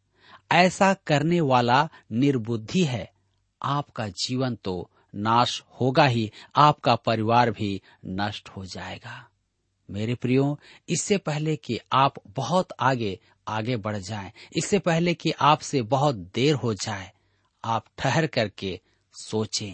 ऐसा 0.53 0.95
करने 0.95 1.41
वाला 1.41 1.89
निर्बुद्धि 2.13 2.85
है। 2.85 3.13
आपका 3.63 4.09
जीवन 4.09 4.55
तो 4.55 4.91
नाश 5.15 5.65
होगा 5.81 6.05
ही, 6.05 6.31
आपका 6.57 6.97
परिवार 6.97 7.51
भी 7.51 7.83
नष्ट 8.07 8.49
हो 8.49 8.65
जाएगा। 8.65 9.30
मेरे 9.90 10.14
प्रियो 10.14 10.59
इससे 10.88 11.16
पहले 11.18 11.56
कि 11.56 11.78
आप 11.92 12.14
बहुत 12.37 12.68
आगे 12.80 13.18
आगे 13.49 13.76
बढ़ 13.76 13.97
जाएँ, 13.97 14.30
इससे 14.56 14.78
पहले 14.78 15.14
कि 15.14 15.30
आपसे 15.30 15.82
बहुत 15.82 16.14
देर 16.35 16.54
हो 16.54 16.75
जाए 16.75 17.11
आप 17.64 17.85
ठहर 17.99 18.26
करके 18.26 18.80
सोचें 19.14 19.73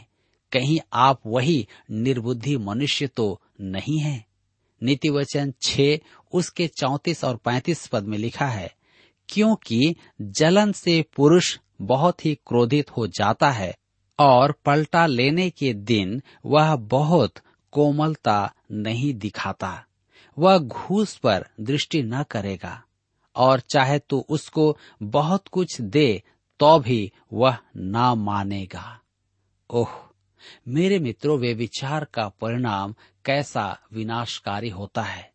कहीं 0.52 0.78
आप 0.92 1.20
वही 1.26 1.66
निर्बुद्धि 1.90 2.56
मनुष्य 2.56 3.06
तो 3.06 3.40
नहीं 3.61 3.99
है? 4.00 4.25
नीति 4.82 5.08
वचन 5.11 5.52
छ 5.62 5.80
उसके 6.32 6.66
चौतीस 6.68 7.25
और 7.25 7.37
पैंतीस 7.37 7.87
पद 7.87 8.04
में 8.04 8.18
लिखा 8.18 8.46
है 8.46 8.75
क्योंकि 9.28 9.94
जलन 10.20 10.73
से 10.73 11.04
पुरुष 11.16 11.58
बहुत 11.82 12.25
ही 12.25 12.35
क्रोधित 12.35 12.90
हो 12.90 13.06
जाता 13.06 13.50
है 13.50 13.75
और 14.18 14.52
पलटा 14.52 15.06
लेने 15.06 15.50
के 15.50 15.75
दिन 15.75 16.23
वह 16.46 16.76
बहुत 16.76 17.35
कोमलता 17.73 18.54
नहीं 18.73 19.14
दिखाता। 19.14 19.86
वह 20.38 20.59
घूस 20.59 21.16
पर 21.16 21.47
दृष्टि 21.61 22.02
न 22.02 22.23
करेगा, 22.23 22.83
और 23.37 23.61
चाहे 23.61 23.99
तो 23.99 24.19
उसको 24.28 24.76
बहुत 25.02 25.49
कुछ 25.49 25.81
दे 25.81 26.23
तो 26.61 26.78
भी 26.78 27.12
वह 27.33 27.57
ना 27.76 28.14
मानेगा। 28.14 29.00
ओह, 29.71 29.88
मेरे 30.69 30.99
मित्रों, 30.99 31.38
वे 31.38 31.52
विचार 31.55 32.05
का 32.05 32.28
परिणाम 32.28 32.95
कैसा 33.25 33.78
विनाशकारी 33.93 34.69
होता 34.69 35.02
है। 35.02 35.31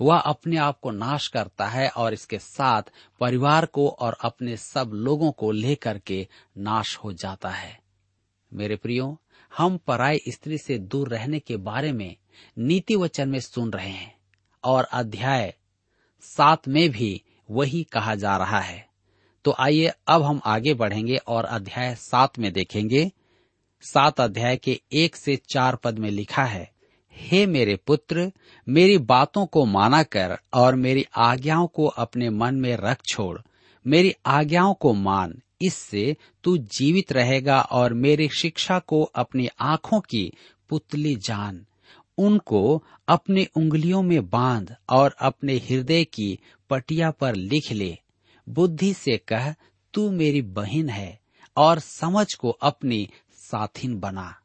वह 0.00 0.18
अपने 0.18 0.56
आप 0.56 0.78
को 0.80 0.90
नाश 0.90 1.26
करता 1.28 1.66
है 1.66 1.88
और 1.88 2.12
इसके 2.12 2.38
साथ 2.38 2.82
परिवार 3.20 3.66
को 3.66 3.88
और 3.90 4.16
अपने 4.20 4.56
सब 4.56 4.90
लोगों 4.94 5.30
को 5.32 5.50
लेकर 5.50 5.98
के 5.98 6.26
नाश 6.58 6.96
हो 6.96 7.12
जाता 7.12 7.48
है। 7.48 7.78
मेरे 8.52 8.76
प्रियो, 8.76 9.20
हम 9.52 9.76
पराई 9.78 10.20
स्त्री 10.28 10.58
से 10.58 10.78
दूर 10.78 11.08
रहने 11.08 11.38
के 11.38 11.56
बारे 11.56 11.92
में 11.92 12.16
नीति 12.58 12.96
वचन 12.96 13.28
में 13.28 13.40
सुन 13.40 13.70
रहे 13.70 13.90
हैं। 13.90 14.19
और 14.64 14.84
अध्याय 14.84 15.54
सात 16.22 16.68
में 16.68 16.90
भी 16.90 17.22
वही 17.50 17.82
कहा 17.82 18.14
जा 18.14 18.36
रहा 18.36 18.60
है। 18.60 18.88
तो 19.44 19.54
आइए 19.58 19.92
अब 20.06 20.22
हम 20.22 20.40
आगे 20.44 20.74
बढ़ेंगे 20.74 21.16
और 21.16 21.44
अध्याय 21.44 21.94
सात 21.94 22.38
में 22.38 22.52
देखेंगे। 22.52 23.10
सात 23.82 24.20
अध्याय 24.20 24.56
के 24.56 24.80
एक 24.92 25.16
से 25.16 25.36
चार 25.36 25.76
पद 25.76 25.98
में 25.98 26.10
लिखा 26.10 26.44
है, 26.44 26.72
हे 27.12 27.46
मेरे 27.46 27.76
पुत्र, 27.76 28.32
मेरी 28.68 28.98
बातों 28.98 29.46
को 29.46 29.64
माना 29.64 30.02
कर 30.02 30.38
और 30.54 30.74
मेरी 30.74 31.06
आज्ञाओं 31.16 31.66
को 31.66 31.86
अपने 31.86 32.30
मन 32.30 32.54
में 32.54 32.76
रख 32.76 33.02
छोड़। 33.06 33.40
मेरी 33.86 34.14
आज्ञाओं 34.26 34.74
को 34.74 34.92
मान, 34.94 35.42
इससे 35.62 36.16
तू 36.44 36.58
जीवित 36.58 37.12
रहेगा 37.12 37.60
और 37.60 37.94
मेरी 37.94 38.28
शिक्षा 38.28 38.78
को 38.78 39.02
अपनी 39.02 39.48
आँखों 39.60 40.00
की 40.00 40.32
पुतली 40.68 41.16
जान। 41.16 41.66
उनको 42.18 42.84
अपने 43.08 43.48
उंगलियों 43.56 44.02
में 44.02 44.30
बाँध 44.30 44.76
और 44.88 45.16
अपने 45.20 45.56
हृदय 45.56 46.04
की 46.04 46.38
पटिया 46.70 47.10
पर 47.10 47.34
लिख 47.34 47.72
ले। 47.72 47.98
बुद्धि 48.48 48.94
से 48.94 49.16
कह, 49.16 49.54
तू 49.94 50.10
मेरी 50.10 50.42
बहन 50.42 50.88
है 50.88 51.20
और 51.56 51.78
समझ 51.78 52.34
को 52.34 52.50
अपनी 52.50 53.10
साथिन 53.32 54.00
बना। 54.00 54.36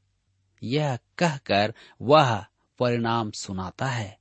यह 0.64 0.98
कहकर 1.18 1.74
वह 2.02 2.46
परिणाम 2.80 3.32
सुनाता 3.32 3.86
है। 3.86 4.20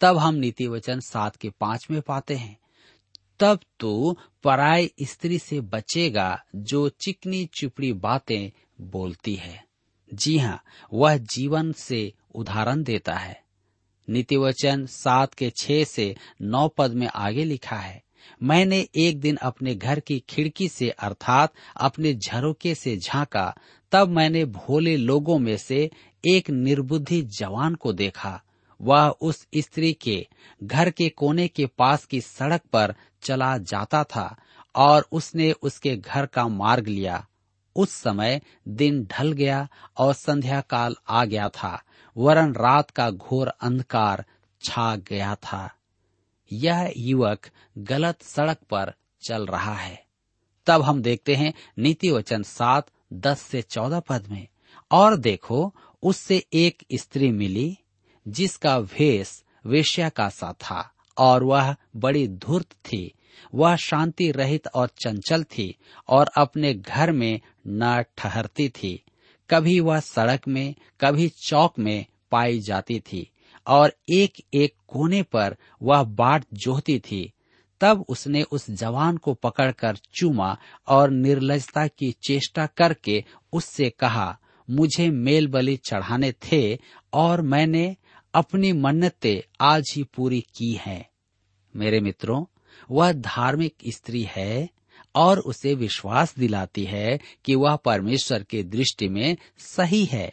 तब 0.00 0.16
हम 0.16 0.34
नीति 0.34 0.66
वचन 0.66 1.00
सात 1.00 1.36
के 1.36 1.50
पाँच 1.50 1.86
में 1.90 2.02
पाते 2.02 2.34
हैं। 2.34 2.58
तब 3.40 3.58
तो 3.80 4.18
पराय 4.44 4.90
स्त्री 5.02 5.38
से 5.38 5.60
बचेगा 5.60 6.44
जो 6.54 6.88
चिकनी 6.88 7.46
चुपड़ी 7.46 7.92
बातें 7.92 8.50
बोलती 8.80 9.34
है। 9.34 9.64
जी 10.14 10.38
हाँ 10.38 10.62
वह 10.92 11.16
जीवन 11.16 11.72
से 11.72 12.12
उदाहरण 12.34 12.82
देता 12.82 13.14
है। 13.14 13.42
नीतिवचन 14.08 14.86
सात 14.86 15.34
के 15.34 15.50
छह 15.50 15.84
से 15.84 16.14
नौ 16.42 16.68
पद 16.68 16.92
में 16.92 17.06
आगे 17.06 17.44
लिखा 17.44 17.76
है, 17.76 18.02
मैंने 18.42 18.88
एक 18.96 19.20
दिन 19.20 19.36
अपने 19.36 19.74
घर 19.74 20.00
की 20.00 20.18
खिड़की 20.28 20.68
से, 20.68 20.88
अर्थात 20.88 21.52
अपने 21.76 22.14
झरोके 22.14 22.74
से 22.74 22.96
झांका, 22.96 23.54
तब 23.92 24.08
मैंने 24.08 24.44
भोले 24.44 24.96
लोगों 24.96 25.38
में 25.38 25.56
से 25.56 25.90
एक 26.24 26.50
निर्बुद्धि 26.50 27.22
जवान 27.22 27.74
को 27.74 27.92
देखा। 27.92 28.40
वह 28.80 29.08
उस 29.20 29.46
स्त्री 29.56 29.92
के 29.92 30.26
घर 30.62 30.90
के 30.90 31.08
कोने 31.08 31.48
के 31.48 31.66
पास 31.66 32.04
की 32.04 32.20
सड़क 32.20 32.60
पर 32.72 32.94
चला 33.22 33.58
जाता 33.58 34.04
था 34.04 34.36
और 34.74 35.06
उसने 35.12 35.52
उसके 35.52 35.96
घर 35.96 36.26
का 36.26 36.48
मार्ग 36.48 36.88
लिया। 36.88 37.26
उस 37.76 37.90
समय 37.90 38.40
दिन 38.68 39.04
ढल 39.04 39.32
गया 39.32 39.68
और 39.98 40.12
संध्या 40.14 40.60
काल 40.60 40.96
आ 41.08 41.24
गया 41.24 41.48
था। 41.48 41.82
वरन 42.16 42.54
रात 42.54 42.90
का 42.90 43.10
घोर 43.10 43.48
अंधकार 43.48 44.24
छा 44.60 44.96
गया 44.96 45.34
था। 45.34 45.74
यह 46.52 46.92
युवक 46.96 47.46
गलत 47.78 48.22
सड़क 48.22 48.58
पर 48.70 48.92
चल 49.28 49.46
रहा 49.46 49.74
है। 49.74 50.04
तब 50.66 50.82
हम 50.82 51.02
देखते 51.02 51.34
हैं 51.34 51.54
नीति 51.78 52.10
वचन 52.10 52.42
सात, 52.42 52.86
दस 53.12 53.40
से 53.40 53.62
चौदह 53.62 54.00
पद 54.00 54.26
में, 54.30 54.48
और 54.90 55.16
देखो, 55.16 55.74
उससे 56.02 56.46
एक 56.52 56.84
स्त्री 56.94 57.30
मिली, 57.30 57.78
जिसका 58.28 58.80
भेष 58.80 59.42
वेश्या 59.66 60.08
का 60.08 60.28
सा 60.28 60.52
था, 60.52 60.90
और 61.18 61.42
वह 61.42 61.76
बड़ी 61.96 62.28
धूर्त 62.28 62.72
थी। 62.72 63.14
वह 63.54 63.76
शांति 63.76 64.30
रहित 64.30 64.66
और 64.66 64.88
चंचल 64.88 65.44
थी, 65.44 65.76
और 66.08 66.30
अपने 66.36 66.74
घर 66.74 67.12
में 67.12 67.40
न 67.66 68.04
ठहरती 68.16 68.68
थी। 68.68 69.02
कभी 69.50 69.80
वह 69.80 70.00
सड़क 70.00 70.48
में, 70.48 70.74
कभी 71.00 71.28
चौक 71.28 71.78
में 71.78 72.06
पाई 72.32 72.58
जाती 72.58 73.00
थी 73.00 73.30
और 73.66 73.96
एक 74.14 74.32
एक 74.54 74.74
कोने 74.88 75.22
पर 75.22 75.56
वह 75.82 76.02
बाट 76.02 76.44
जोहती 76.52 76.98
थी। 76.98 77.32
तब 77.80 78.04
उसने 78.08 78.42
उस 78.42 78.70
जवान 78.70 79.16
को 79.16 79.34
पकड़कर 79.34 79.96
चूमा 79.96 80.58
और 80.88 81.10
निर्लजता 81.10 81.86
की 81.86 82.12
चेष्टा 82.12 82.66
करके 82.66 83.24
उससे 83.52 83.90
कहा, 83.90 84.38
मुझे 84.70 85.10
मेल 85.10 85.46
बलि 85.46 85.76
चढ़ाने 85.76 86.32
थे 86.32 86.78
और 87.12 87.42
मैंने 87.42 87.96
अपनी 88.34 88.72
मन्नतें 88.72 89.54
आज 89.60 89.92
ही 89.96 90.02
पूरी 90.02 90.40
की 90.40 90.72
हैं। 90.86 91.08
मेरे 91.76 92.00
मित्रों, 92.00 92.44
वह 92.90 93.12
धार्मिक 93.12 93.74
स्त्री 93.88 94.22
है 94.30 94.68
और 95.14 95.38
उसे 95.38 95.74
विश्वास 95.74 96.34
दिलाती 96.38 96.84
है 96.84 97.18
कि 97.44 97.54
वह 97.54 97.76
परमेश्वर 97.76 98.42
की 98.42 98.62
दृष्टि 98.62 99.08
में 99.08 99.36
सही 99.58 100.04
है। 100.04 100.32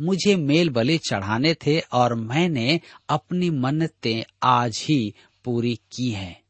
मुझे 0.00 0.36
मेल 0.36 0.70
बलि 0.70 0.98
चढ़ाने 0.98 1.54
थे 1.54 1.78
और 1.92 2.14
मैंने 2.14 2.80
अपनी 3.08 3.50
मन्नतें 3.50 4.22
आज 4.42 4.84
ही 4.88 5.14
पूरी 5.44 5.74
की 5.92 6.10
हैं। 6.10 6.40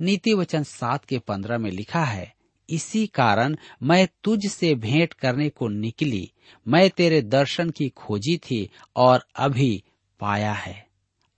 नीति 0.00 0.34
वचन 0.34 0.62
सात 0.62 1.04
के 1.04 1.18
पंद्रह 1.18 1.58
में 1.58 1.70
लिखा 1.70 2.04
है, 2.04 2.34
इसी 2.70 3.06
कारण 3.06 3.56
मैं 3.82 4.08
तुझ 4.24 4.46
से 4.46 4.74
भेंट 4.74 5.12
करने 5.12 5.48
को 5.48 5.68
निकली, 5.68 6.30
मैं 6.68 6.90
तेरे 6.90 7.22
दर्शन 7.22 7.70
की 7.70 7.88
खोजी 7.88 8.36
थी 8.36 8.68
और 8.96 9.26
अभी 9.36 9.82
पाया 10.20 10.52
है। 10.52 10.86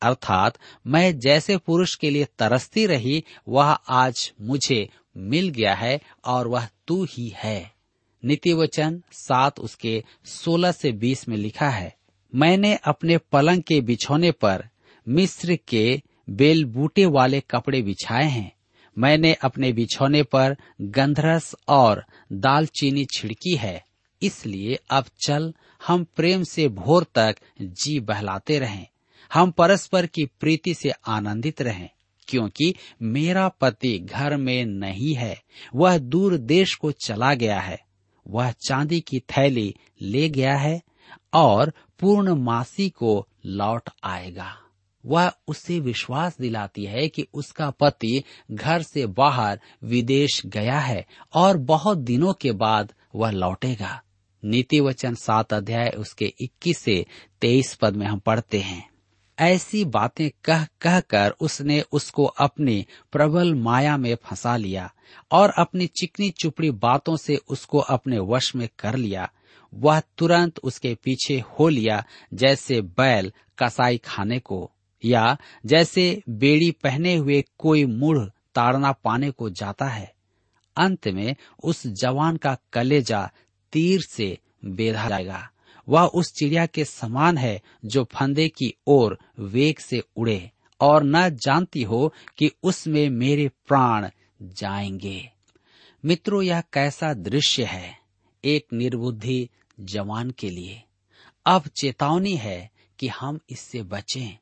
अर्थात 0.02 0.58
मैं 0.86 1.18
जैसे 1.18 1.56
पुरुष 1.56 1.94
के 1.94 2.10
लिए 2.10 2.24
तरसती 2.38 2.86
रही, 2.86 3.24
वह 3.48 3.70
आज 3.88 4.32
मुझे 4.40 4.88
मिल 5.18 5.48
गया 5.48 5.74
है 5.74 6.00
और 6.24 6.48
वह 6.48 6.68
तू 6.88 7.04
ही 7.04 7.28
है। 7.36 7.72
नीति 8.22 8.52
वचन 8.52 9.02
सात 9.12 9.60
उसके 9.60 10.02
सोलह 10.24 10.72
से 10.72 10.92
बीस 10.92 11.28
में 11.28 11.36
लिखा 11.36 11.68
है, 11.68 11.94
मैंने 12.34 12.74
अपने 12.84 13.18
पलंग 13.32 13.62
के 13.62 13.80
बिछौने 13.80 14.30
पर 14.32 14.68
मिस्र 15.06 15.58
के 15.68 16.02
बेल 16.30 16.64
बूटे 16.64 17.06
वाले 17.06 17.40
कपड़े 17.40 17.82
बिछाए 17.82 18.24
हैं। 18.24 18.52
मैंने 18.96 19.32
अपने 19.34 19.72
बिछौने 19.72 20.22
पर 20.22 20.56
गंधरस 20.80 21.54
और 21.68 22.04
दालचीनी 22.32 23.04
छिड़की 23.04 23.56
है। 23.56 23.84
इसलिए 24.22 24.78
अब 24.90 25.04
चल, 25.26 25.54
हम 25.86 26.04
प्रेम 26.16 26.42
से 26.42 26.68
भोर 26.68 27.06
तक 27.14 27.36
जी 27.60 27.98
बहलाते 28.00 28.58
रहें। 28.58 28.86
हम 29.30 29.50
परस्पर 29.50 30.06
की 30.06 30.24
प्रीति 30.40 30.74
से 30.74 30.90
आनंदित 30.90 31.62
रहें। 31.62 31.88
क्योंकि 32.28 32.74
मेरा 33.02 33.48
पति 33.48 33.98
घर 33.98 34.36
में 34.36 34.64
नहीं 34.64 35.14
है, 35.14 35.42
वह 35.74 35.98
दूर 35.98 36.36
देश 36.36 36.74
को 36.74 36.92
चला 36.92 37.34
गया 37.34 37.60
है। 37.60 37.80
वह 38.28 38.50
चांदी 38.50 39.00
की 39.00 39.20
थैली 39.20 39.74
ले 40.02 40.28
गया 40.28 40.56
है 40.56 40.82
और 41.34 41.72
पूर्ण 42.00 42.34
मासी 42.34 42.90
को 42.90 43.28
लौट 43.46 43.90
आएगा। 44.04 44.56
वह 45.06 45.32
उसे 45.48 45.80
विश्वास 45.80 46.36
दिलाती 46.40 46.84
है 46.84 47.08
कि 47.08 47.26
उसका 47.34 47.70
पति 47.70 48.24
घर 48.50 48.82
से 48.82 49.06
बाहर 49.06 49.60
विदेश 49.84 50.46
गया 50.46 50.78
है 50.78 51.06
और 51.34 51.56
बहुत 51.56 51.98
दिनों 51.98 52.32
के 52.32 52.52
बाद 52.52 52.92
वह 53.14 53.30
लौटेगा। 53.30 54.02
नीति 54.44 54.80
वचन 54.80 55.14
सात 55.14 55.52
अध्याय 55.52 55.88
उसके 55.88 56.34
21 56.40 56.78
से 56.78 57.06
23 57.40 57.74
पद 57.74 57.96
में 57.96 58.06
हम 58.06 58.18
पढ़ते 58.18 58.60
हैं। 58.60 58.87
ऐसी 59.38 59.84
बातें 59.84 60.30
कह 60.44 60.64
कह 60.80 61.00
कर 61.00 61.30
उसने 61.30 61.80
उसको 61.92 62.24
अपनी 62.24 62.86
प्रबल 63.12 63.54
माया 63.54 63.96
में 63.96 64.14
फंसा 64.14 64.56
लिया 64.56 64.94
और 65.32 65.50
अपनी 65.50 65.86
चिकनी 65.86 66.30
चुपड़ी 66.30 66.70
बातों 66.70 67.16
से 67.16 67.36
उसको 67.36 67.78
अपने 67.78 68.18
वश 68.18 68.54
में 68.54 68.68
कर 68.78 68.96
लिया। 68.96 69.30
वह 69.74 70.00
तुरंत 70.00 70.58
उसके 70.58 70.94
पीछे 70.94 71.40
हो 71.40 71.68
लिया, 71.68 72.04
जैसे 72.34 72.80
बैल 72.80 73.32
कसाई 73.58 73.98
खाने 73.98 74.38
को, 74.38 74.70
या 75.04 75.36
जैसे 75.66 76.22
बेड़ी 76.28 76.70
पहने 76.70 77.16
हुए 77.16 77.44
कोई 77.58 77.84
मुड़ 77.84 78.18
ताड़ना 78.54 78.92
पाने 78.92 79.30
को 79.30 79.50
जाता 79.50 79.86
है। 79.86 80.14
अंत 80.76 81.08
में 81.08 81.36
उस 81.64 81.86
जवान 81.86 82.36
का 82.36 82.56
कलेजा 82.72 83.30
तीर 83.72 84.00
से 84.00 84.38
बेधा 84.64 85.08
जाएगा। 85.08 85.50
वह 85.88 86.02
उस 86.02 86.32
चिड़िया 86.34 86.66
के 86.66 86.84
समान 86.84 87.38
है 87.38 87.62
जो 87.84 88.04
फंदे 88.04 88.48
की 88.48 88.74
ओर 88.86 89.18
वेग 89.38 89.78
से 89.78 90.02
उड़े, 90.16 90.50
और 90.80 91.02
न 91.04 91.36
जानती 91.36 91.82
हो 91.82 92.14
कि 92.38 92.50
उसमें 92.62 93.10
मेरे 93.10 93.48
प्राण 93.48 94.10
जाएँगे। 94.42 95.30
मित्रों, 96.04 96.42
यह 96.42 96.60
कैसा 96.60 97.14
दृश्य 97.14 97.64
है 97.64 98.00
एक 98.44 98.66
निर्बुद्धि 98.72 99.48
जवान 99.80 100.30
के 100.30 100.50
लिए। 100.50 100.82
अब 101.46 101.66
चेतावनी 101.66 102.36
है 102.36 102.70
कि 102.98 103.08
हम 103.08 103.40
इससे 103.50 103.82
बचें। 103.82 104.38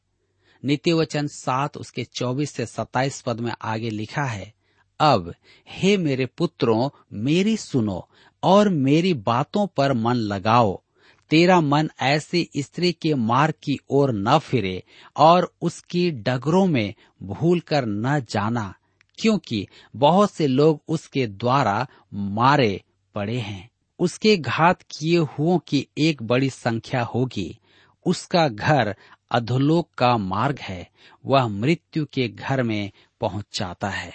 नित्य 0.64 0.92
वचन 0.92 1.26
सात 1.26 1.76
उसके 1.76 2.04
चौबीस 2.04 2.50
से 2.50 2.66
सत्ताईस 2.66 3.20
पद 3.20 3.40
में 3.40 3.52
आगे 3.62 3.90
लिखा 3.90 4.24
है, 4.24 4.54
अब 5.00 5.34
हे 5.68 5.96
मेरे 5.96 6.26
पुत्रों, 6.26 6.90
मेरी 7.12 7.56
सुनो 7.56 8.08
और 8.42 8.68
मेरी 8.68 9.14
बातों 9.14 9.66
पर 9.66 9.92
मन 9.92 10.14
लगाओ। 10.14 10.82
तेरा 11.30 11.60
मन 11.60 11.90
ऐसी 12.00 12.50
स्त्री 12.56 12.92
के 12.92 13.14
मार्ग 13.14 13.54
की 13.62 13.78
ओर 13.90 14.12
न 14.12 14.38
फिरे 14.38 14.82
और 15.16 15.54
उसकी 15.62 16.10
डगरों 16.10 16.66
में 16.66 16.94
भूल 17.22 17.60
कर 17.60 17.86
न 17.86 18.20
जाना, 18.20 18.74
क्योंकि 19.18 19.68
बहुत 19.96 20.30
से 20.30 20.46
लोग 20.46 20.82
उसके 20.88 21.26
द्वारा 21.26 21.86
मारे 22.14 22.82
पड़े 23.14 23.38
हैं। 23.38 23.70
उसके 23.98 24.36
घात 24.36 24.82
किए 24.82 25.18
हुओं 25.18 25.58
की 25.58 25.88
एक 25.98 26.22
बड़ी 26.22 26.50
संख्या 26.50 27.02
होगी। 27.02 27.58
उसका 28.06 28.48
घर 28.48 28.96
अधोलोक 29.30 29.90
का 29.98 30.16
मार्ग 30.16 30.58
है। 30.58 30.90
वह 31.26 31.48
मृत्यु 31.48 32.06
के 32.12 32.28
घर 32.28 32.62
में 32.62 32.90
पहुँच 33.20 33.58
जाता 33.58 33.88
है। 33.88 34.12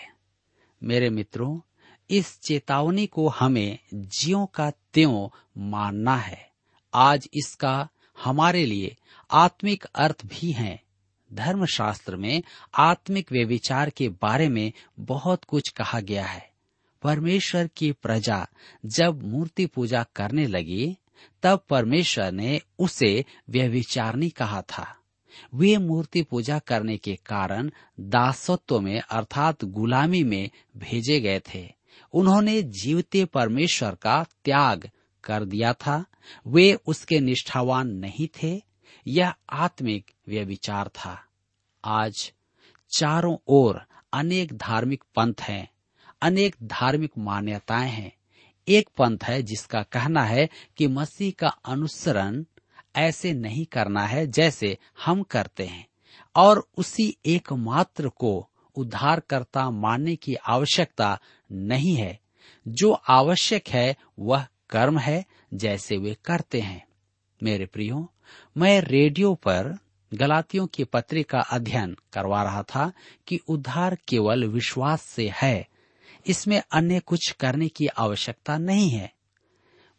मेरे 0.83 1.09
मित्रों, 1.09 1.59
इस 2.09 2.39
चेतावनी 2.41 3.07
को 3.07 3.27
हमें 3.27 3.79
जियो 3.93 4.45
का 4.45 4.69
त्यों 4.69 5.29
मानना 5.57 6.15
है। 6.15 6.50
आज 6.93 7.29
इसका 7.33 7.89
हमारे 8.23 8.65
लिए 8.65 8.95
आत्मिक 9.31 9.83
अर्थ 9.83 10.25
भी 10.25 10.51
है। 10.51 10.81
धर्मशास्त्र 11.33 12.15
में 12.15 12.43
आत्मिक 12.77 13.31
व्यविचार 13.31 13.89
के 13.89 14.09
बारे 14.09 14.49
में 14.49 14.73
बहुत 14.99 15.43
कुछ 15.43 15.69
कहा 15.69 15.99
गया 15.99 16.25
है। 16.25 16.51
परमेश्वर 17.01 17.69
की 17.77 17.91
प्रजा 17.91 18.47
जब 18.85 19.23
मूर्ति 19.23 19.65
पूजा 19.65 20.05
करने 20.15 20.47
लगी, 20.47 20.97
तब 21.43 21.65
परमेश्वर 21.69 22.31
ने 22.31 22.61
उसे 22.79 23.25
व्यविचारनी 23.49 24.29
कहा 24.29 24.61
था। 24.61 24.97
वे 25.53 25.77
मूर्ति 25.77 26.23
पूजा 26.23 26.59
करने 26.59 26.97
के 26.97 27.15
कारण 27.15 27.71
दासत्व 27.99 28.79
में 28.79 29.01
अर्थात 29.01 29.65
गुलामी 29.65 30.23
में 30.23 30.49
भेजे 30.77 31.19
गए 31.19 31.41
थे। 31.53 31.73
उन्होंने 32.13 32.61
जीवते 32.61 33.25
परमेश्वर 33.25 33.95
का 33.95 34.25
त्याग 34.45 34.89
कर 35.23 35.45
दिया 35.45 35.73
था, 35.73 36.05
वे 36.47 36.73
उसके 36.73 37.19
निष्ठावान 37.19 37.87
नहीं 37.87 38.27
थे, 38.27 38.61
यह 39.07 39.33
आत्मिक 39.49 40.11
व्यविचार 40.27 40.87
था। 40.87 41.25
आज 41.85 42.33
चारों 42.97 43.37
ओर 43.47 43.81
अनेक 44.13 44.53
धार्मिक 44.57 45.03
पंथ 45.15 45.33
हैं, 45.41 45.71
अनेक 46.21 46.55
धार्मिक 46.63 47.11
मान्यताएँ 47.17 47.91
हैं। 47.91 48.11
एक 48.67 48.89
पंथ 48.97 49.17
है 49.23 49.43
जिसका 49.43 49.83
कहना 49.83 50.23
है 50.23 50.49
कि 50.77 50.87
मसीह 50.87 51.33
का 51.39 51.47
अनुसरण 51.47 52.45
ऐसे 52.95 53.33
नहीं 53.33 53.65
करना 53.65 54.05
है 54.05 54.27
जैसे 54.27 54.77
हम 55.05 55.23
करते 55.23 55.65
हैं, 55.65 55.87
और 56.35 56.67
उसी 56.77 57.17
एकमात्र 57.25 58.09
को 58.09 58.49
उद्धारकर्ता 58.75 59.69
मानने 59.69 60.15
की 60.15 60.35
आवश्यकता 60.35 61.19
नहीं 61.51 61.95
है। 61.95 62.19
जो 62.67 62.91
आवश्यक 62.91 63.67
है 63.67 63.95
वह 64.19 64.47
कर्म 64.71 64.99
है 64.99 65.25
जैसे 65.53 65.97
वे 65.97 66.17
करते 66.25 66.61
हैं। 66.61 66.87
मेरे 67.43 67.65
प्रियो, 67.65 68.13
मैं 68.57 68.81
रेडियो 68.81 69.33
पर 69.33 69.77
गलातियों 70.13 70.67
की 70.67 70.83
पत्री 70.83 71.23
का 71.23 71.39
अध्ययन 71.39 71.97
करवा 72.13 72.43
रहा 72.43 72.63
था 72.63 72.91
कि 73.27 73.39
उद्धार 73.47 73.97
केवल 74.07 74.45
विश्वास 74.45 75.01
से 75.01 75.31
है। 75.35 75.67
इसमें 76.27 76.63
अन्य 76.71 76.99
कुछ 76.99 77.31
करने 77.31 77.67
की 77.67 77.87
आवश्यकता 77.87 78.57
नहीं 78.57 78.89
है। 78.89 79.13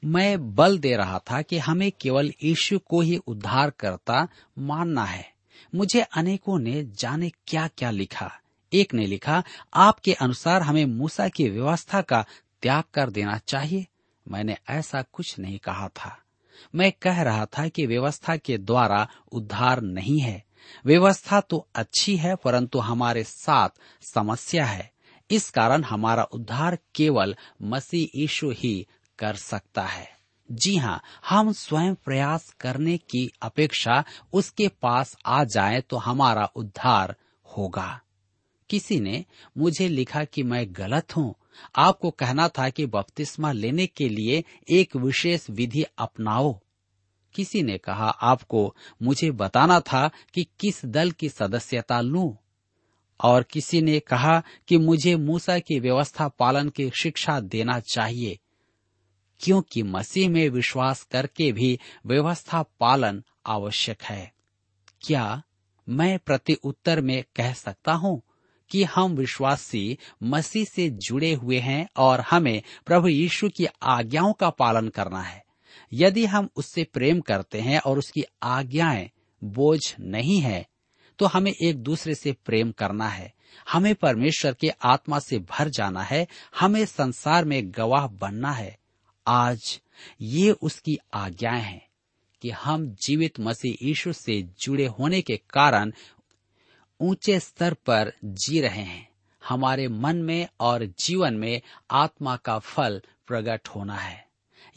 मैं 0.04 0.54
बल 0.54 0.78
दे 0.78 0.96
रहा 0.96 1.18
था 1.18 1.42
कि 1.42 1.58
हमें 1.58 1.92
केवल 2.00 2.32
यीशु 2.42 2.78
को 2.78 3.00
ही 3.00 3.16
उद्धार 3.16 3.70
करता 3.70 4.28
मानना 4.58 5.04
है। 5.04 5.32
मुझे 5.74 6.00
अनेकों 6.00 6.58
ने 6.58 6.84
जाने 6.84 7.30
क्या 7.46 7.68
क्या 7.68 7.90
लिखा। 7.90 8.40
एक 8.72 8.94
ने 8.94 9.06
लिखा, 9.06 9.44
आपके 9.74 10.12
अनुसार 10.12 10.62
हमें 10.62 10.84
मूसा 10.84 11.28
की 11.28 11.48
व्यवस्था 11.48 12.02
का 12.02 12.24
त्याग 12.62 12.84
कर 12.94 13.10
देना 13.10 13.38
चाहिए। 13.38 13.86
मैंने 14.28 14.56
ऐसा 14.70 15.02
कुछ 15.02 15.38
नहीं 15.38 15.58
कहा 15.58 15.88
था। 15.88 16.18
मैं 16.74 16.92
कह 16.92 17.22
रहा 17.22 17.46
था 17.46 17.68
कि 17.68 17.86
व्यवस्था 17.86 18.36
के 18.36 18.58
द्वारा 18.58 19.08
उद्धार 19.32 19.80
नहीं 19.80 20.20
है। 20.20 20.44
व्यवस्था 20.86 21.40
तो 21.40 21.68
अच्छी 21.74 22.16
है, 22.16 22.36
परंतु 22.36 22.78
हमारे 22.78 23.24
साथ 23.24 23.68
समस्या 24.02 24.64
है। 24.64 24.92
इस 25.30 25.50
कारण 25.50 25.84
हमारा 25.84 26.22
उद्धार 26.22 26.78
केवल 26.94 27.36
मसीह 27.62 28.18
यीशु 28.18 28.50
ही 28.50 28.86
कर 29.18 29.34
सकता 29.34 29.82
है। 29.82 30.10
जी 30.52 30.76
हाँ 30.76 31.02
हम 31.28 31.52
स्वयं 31.52 31.94
प्रयास 31.94 32.54
करने 32.60 32.98
की 32.98 33.32
अपेक्षा 33.42 34.04
उसके 34.32 34.68
पास 34.68 35.16
आ 35.26 35.44
जाए 35.44 35.80
तो 35.80 35.96
हमारा 35.96 36.44
उद्धार 36.44 37.16
होगा। 37.56 38.00
किसी 38.70 39.00
ने 39.00 39.24
मुझे 39.58 39.88
लिखा 39.88 40.24
कि 40.24 40.42
मैं 40.42 40.66
गलत 40.70 41.16
हूँ। 41.16 41.34
आपको 41.76 42.10
कहना 42.10 42.48
था 42.48 42.68
कि 42.68 42.86
बपतिस्मा 42.86 43.52
लेने 43.52 43.86
के 43.86 44.08
लिए 44.08 44.44
एक 44.70 44.96
विशेष 44.96 45.50
विधि 45.50 45.84
अपनाओ। 45.98 46.58
किसी 47.34 47.62
ने 47.62 47.78
कहा, 47.78 48.08
आपको 48.08 48.74
मुझे 49.02 49.30
बताना 49.30 49.80
था 49.80 50.10
कि 50.34 50.46
किस 50.60 50.84
दल 50.84 51.10
की 51.10 51.28
सदस्यता 51.28 52.00
लूँ। 52.00 52.36
और 53.20 53.42
किसी 53.42 53.80
ने 53.80 53.98
कहा 54.00 54.42
कि 54.68 54.78
मुझे 54.78 55.16
मूसा 55.16 55.58
की 55.58 55.78
व्यवस्था 55.80 56.28
पालन 56.28 56.68
की 56.68 56.90
शिक्षा 56.90 57.38
देना 57.40 57.78
चाहिए, 57.80 58.38
क्योंकि 59.40 59.82
मसीह 59.82 60.30
में 60.30 60.48
विश्वास 60.48 61.02
करके 61.02 61.52
भी 61.52 61.78
व्यवस्था 62.06 62.62
पालन 62.80 63.22
आवश्यक 63.46 64.02
है। 64.02 64.32
क्या 65.02 65.42
मैं 65.88 66.18
प्रति 66.18 66.54
उत्तर 66.54 67.00
में 67.00 67.24
कह 67.36 67.52
सकता 67.52 67.92
हूँ 67.92 68.20
कि 68.72 68.84
हम 68.84 69.12
विश्वासी 69.12 69.98
मसीह 70.22 70.64
से 70.64 70.90
जुड़े 70.90 71.32
हुए 71.32 71.58
हैं 71.58 71.88
और 71.96 72.20
हमें 72.20 72.62
प्रभु 72.86 73.08
यीशु 73.08 73.48
की 73.48 73.66
आज्ञाओं 73.82 74.32
का 74.32 74.50
पालन 74.50 74.88
करना 74.88 75.22
है। 75.22 75.44
यदि 75.92 76.26
हम 76.26 76.48
उससे 76.56 76.84
प्रेम 76.84 77.20
करते 77.20 77.60
हैं 77.60 77.78
और 77.78 77.98
उसकी 77.98 78.24
आज्ञाएँ 78.42 79.10
बोझ 79.44 79.94
नहीं 80.00 80.40
है 80.40 80.66
तो 81.18 81.26
हमें 81.26 81.52
एक 81.64 81.76
दूसरे 81.76 82.14
से 82.14 82.32
प्रेम 82.32 82.72
करना 82.72 83.08
है। 83.08 83.32
हमें 83.68 83.94
परमेश्वर 83.94 84.54
के 84.54 84.68
आत्मा 84.68 85.18
से 85.18 85.38
भर 85.38 85.68
जाना 85.68 86.02
है। 86.02 86.26
हमें 86.60 86.84
संसार 86.84 87.44
में 87.44 87.70
गवाह 87.70 88.06
बनना 88.06 88.52
है। 88.52 88.78
आज 89.26 89.80
ये 90.20 90.50
उसकी 90.50 90.98
आज्ञाएँ 91.14 91.62
हैं 91.62 91.86
कि 92.42 92.50
हम 92.50 92.90
जीवित 93.06 93.40
मसीह 93.40 93.86
यीशु 93.86 94.12
से 94.12 94.42
जुड़े 94.60 94.86
होने 94.86 95.22
के 95.22 95.36
कारण 95.36 95.92
ऊँचे 97.02 97.40
स्तर 97.40 97.74
पर 97.74 98.12
जी 98.24 98.60
रहे 98.60 98.82
हैं। 98.82 99.08
हमारे 99.48 99.88
मन 99.88 100.16
में 100.16 100.48
और 100.60 100.86
जीवन 100.86 101.34
में 101.34 101.62
आत्मा 101.90 102.36
का 102.36 102.58
फल 102.58 103.02
प्रकट 103.26 103.68
होना 103.68 103.96
है। 103.96 104.26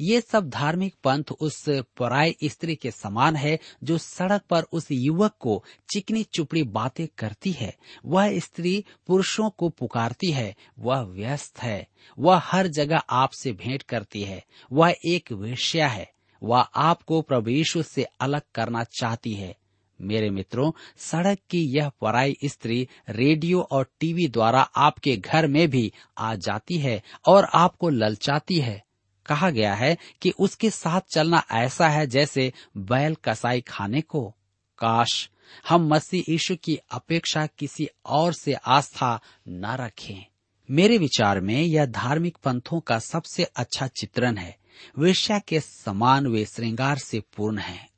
ये 0.02 0.22
सब 0.22 0.50
धार्मिक 0.50 0.96
पंथ 1.04 1.24
उस 1.40 1.66
पराई 1.70 2.36
स्त्री 2.46 2.76
के 2.76 2.92
समान 2.92 3.36
है 3.36 3.60
जो 3.84 3.98
सड़क 3.98 4.42
पर 4.50 4.62
उस 4.62 4.88
युवक 4.92 5.36
को 5.40 5.64
चिकनी 5.94 6.24
चुपड़ी 6.24 6.64
बातें 6.64 7.08
करती 7.18 7.52
है। 7.52 7.76
वह 8.06 8.40
स्त्री 8.40 8.86
पुरुषों 9.08 9.50
को 9.50 9.70
पुकारती 9.70 10.32
है। 10.32 10.56
वह 10.80 11.02
व्यस्त 11.02 11.60
है। 11.60 11.88
वह 12.20 12.42
हर 12.44 12.68
जगह 12.68 12.98
आपसे 12.98 13.52
भेंट 13.52 13.84
करती 13.84 14.22
है। 14.22 14.46
वह 14.72 14.96
एक 15.06 15.32
वेश्या 15.32 15.88
है। 15.88 16.12
वह 16.44 16.62
आपको 16.62 17.22
प्रभु 17.22 17.50
यीशु 17.50 17.84
से 17.84 18.04
अलग 18.04 18.42
करना 18.56 18.84
चाहती 18.84 19.34
है। 19.34 19.58
मेरे 20.02 20.30
मित्रों, 20.30 20.72
सड़क 20.98 21.38
की 21.50 21.66
यह 21.66 21.90
पराई 21.90 22.38
स्त्री 22.46 22.88
रेडियो 23.10 23.62
और 23.62 23.92
टीवी 24.00 24.28
द्वारा 24.28 24.62
आपके 24.62 25.18
घर 25.18 25.48
में 25.48 25.70
भी 25.70 25.94
आ 26.18 26.36
जाती 26.36 26.78
है 26.78 27.04
और 27.26 27.46
आपको 27.46 27.90
ललचाती 27.90 28.60
है। 28.60 28.84
कहा 29.26 29.50
गया 29.50 29.74
है 29.76 29.98
कि 30.22 30.30
उसके 30.30 30.70
साथ 30.70 31.02
चलना 31.14 31.44
ऐसा 31.52 31.90
है 31.90 32.08
जैसे 32.08 32.54
बैल 32.78 33.16
कसाई 33.16 33.62
खाने 33.62 34.02
को। 34.02 34.36
काश 34.78 35.30
हम 35.70 35.88
मसीह 35.88 36.32
यीशु 36.32 36.56
की 36.56 36.80
अपेक्षा 36.92 37.46
किसी 37.46 37.88
और 38.06 38.34
से 38.34 38.54
आस्था 38.54 39.20
न 39.48 39.66
रखें। 39.66 40.26
मेरे 40.72 40.98
विचार 40.98 41.40
में 41.40 41.62
यह 41.62 41.86
धार्मिक 41.86 42.38
पंथों 42.38 42.80
का 42.80 43.00
सबसे 43.00 43.44
अच्छा 43.44 43.88
चित्रण 43.88 44.38
है। 44.38 44.58
वेश्या 45.00 45.40
के 45.40 45.60
समान 45.60 46.28
वे 46.28 46.46
श्रृंगार 46.46 46.98
से 46.98 47.20
पूर्ण 47.20 47.58
हैं। 47.58 47.90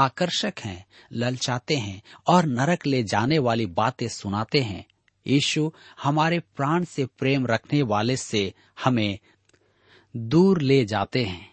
आकर्षक 0.00 0.52
हैं, 0.60 0.86
ललचाते 1.12 1.76
हैं 1.76 2.02
और 2.26 2.44
नरक 2.44 2.86
ले 2.86 3.02
जाने 3.02 3.38
वाली 3.38 3.66
बातें 3.66 4.08
सुनाते 4.08 4.60
हैं। 4.60 4.84
यीशु 5.26 5.72
हमारे 6.02 6.38
प्राण 6.38 6.84
से 6.84 7.06
प्रेम 7.06 7.46
रखने 7.46 7.82
वाले 7.82 8.16
से 8.16 8.54
हमें 8.84 9.18
दूर 10.16 10.60
ले 10.60 10.84
जाते 10.84 11.24
हैं। 11.24 11.50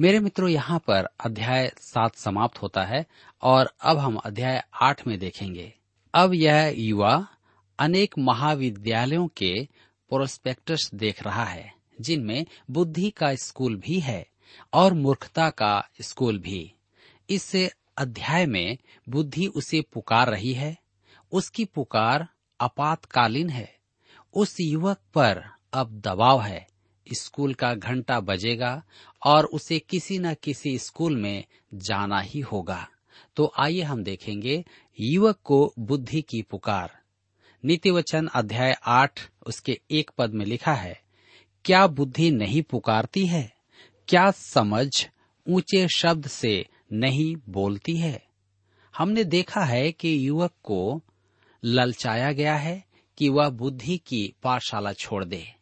मेरे 0.00 0.20
मित्रों, 0.20 0.48
यहाँ 0.48 0.78
पर 0.78 1.08
अध्याय 1.24 1.72
सात 1.78 2.16
समाप्त 2.16 2.62
होता 2.62 2.84
है 2.84 3.06
और 3.42 3.74
अब 3.80 3.98
हम 3.98 4.16
अध्याय 4.16 4.64
आठ 4.82 5.06
में 5.06 5.18
देखेंगे। 5.18 5.72
अब 6.14 6.34
यह 6.34 6.74
युवा 6.78 7.26
अनेक 7.78 8.14
महाविद्यालयों 8.18 9.28
के 9.28 9.68
प्रोस्पेक्टस 10.10 10.90
देख 10.94 11.22
रहा 11.22 11.44
है, 11.44 11.72
जिनमें 12.00 12.46
बुद्धि 12.70 13.10
का 13.10 13.34
स्कूल 13.34 13.76
भी 13.76 14.00
है 14.00 14.26
और 14.72 14.92
मूर्खता 14.92 15.50
का 15.50 15.88
स्कूल 16.02 16.38
भी। 16.38 16.74
इस 17.30 17.70
अध्याय 17.98 18.46
में 18.46 18.78
बुद्धि 19.08 19.46
उसे 19.46 19.80
पुकार 19.80 20.30
रही 20.30 20.52
है, 20.52 20.76
उसकी 21.32 21.64
पुकार 21.64 22.28
आपातकालीन 22.60 23.50
है, 23.50 23.76
उस 24.34 24.56
युवक 24.60 24.98
पर 25.14 25.44
अब 25.72 26.00
दबाव 26.00 26.42
है, 26.42 26.66
स्कूल 27.12 27.54
का 27.54 27.74
घंटा 27.74 28.20
बजेगा 28.20 28.82
और 29.26 29.44
उसे 29.44 29.78
किसी 29.78 30.18
न 30.18 30.34
किसी 30.34 30.78
स्कूल 30.78 31.16
में 31.16 31.44
जाना 31.74 32.20
ही 32.20 32.40
होगा। 32.40 32.88
तो 33.36 33.52
आइए 33.58 33.82
हम 33.82 34.02
देखेंगे 34.04 34.64
युवक 35.00 35.38
को 35.44 35.74
बुद्धि 35.78 36.22
की 36.22 36.42
पुकार। 36.42 36.98
नीति 37.64 37.90
वचन 37.90 38.26
अध्याय 38.26 38.76
आठ, 38.86 39.20
उसके 39.46 39.80
एक 39.90 40.10
पद 40.18 40.30
में 40.30 40.46
लिखा 40.46 40.74
है, 40.74 41.00
क्या 41.64 41.86
बुद्धि 41.86 42.30
नहीं 42.30 42.62
पुकारती 42.62 43.26
है? 43.26 43.52
क्या 44.08 44.30
समझ 44.30 45.06
ऊँचे 45.48 45.88
शब्द 45.96 46.26
से 46.26 46.66
नहीं 46.92 47.36
बोलती 47.48 47.96
है। 47.96 48.26
हमने 48.96 49.24
देखा 49.24 49.64
है 49.64 49.92
कि 49.92 50.28
युवक 50.28 50.52
को 50.62 51.02
ललचाया 51.64 52.32
गया 52.32 52.56
है 52.56 52.84
कि 53.18 53.28
वह 53.28 53.48
बुद्धि 53.48 53.98
की 53.98 54.34
पाठशाला 54.42 54.92
छोड़ 54.92 55.24
दे। 55.24 55.54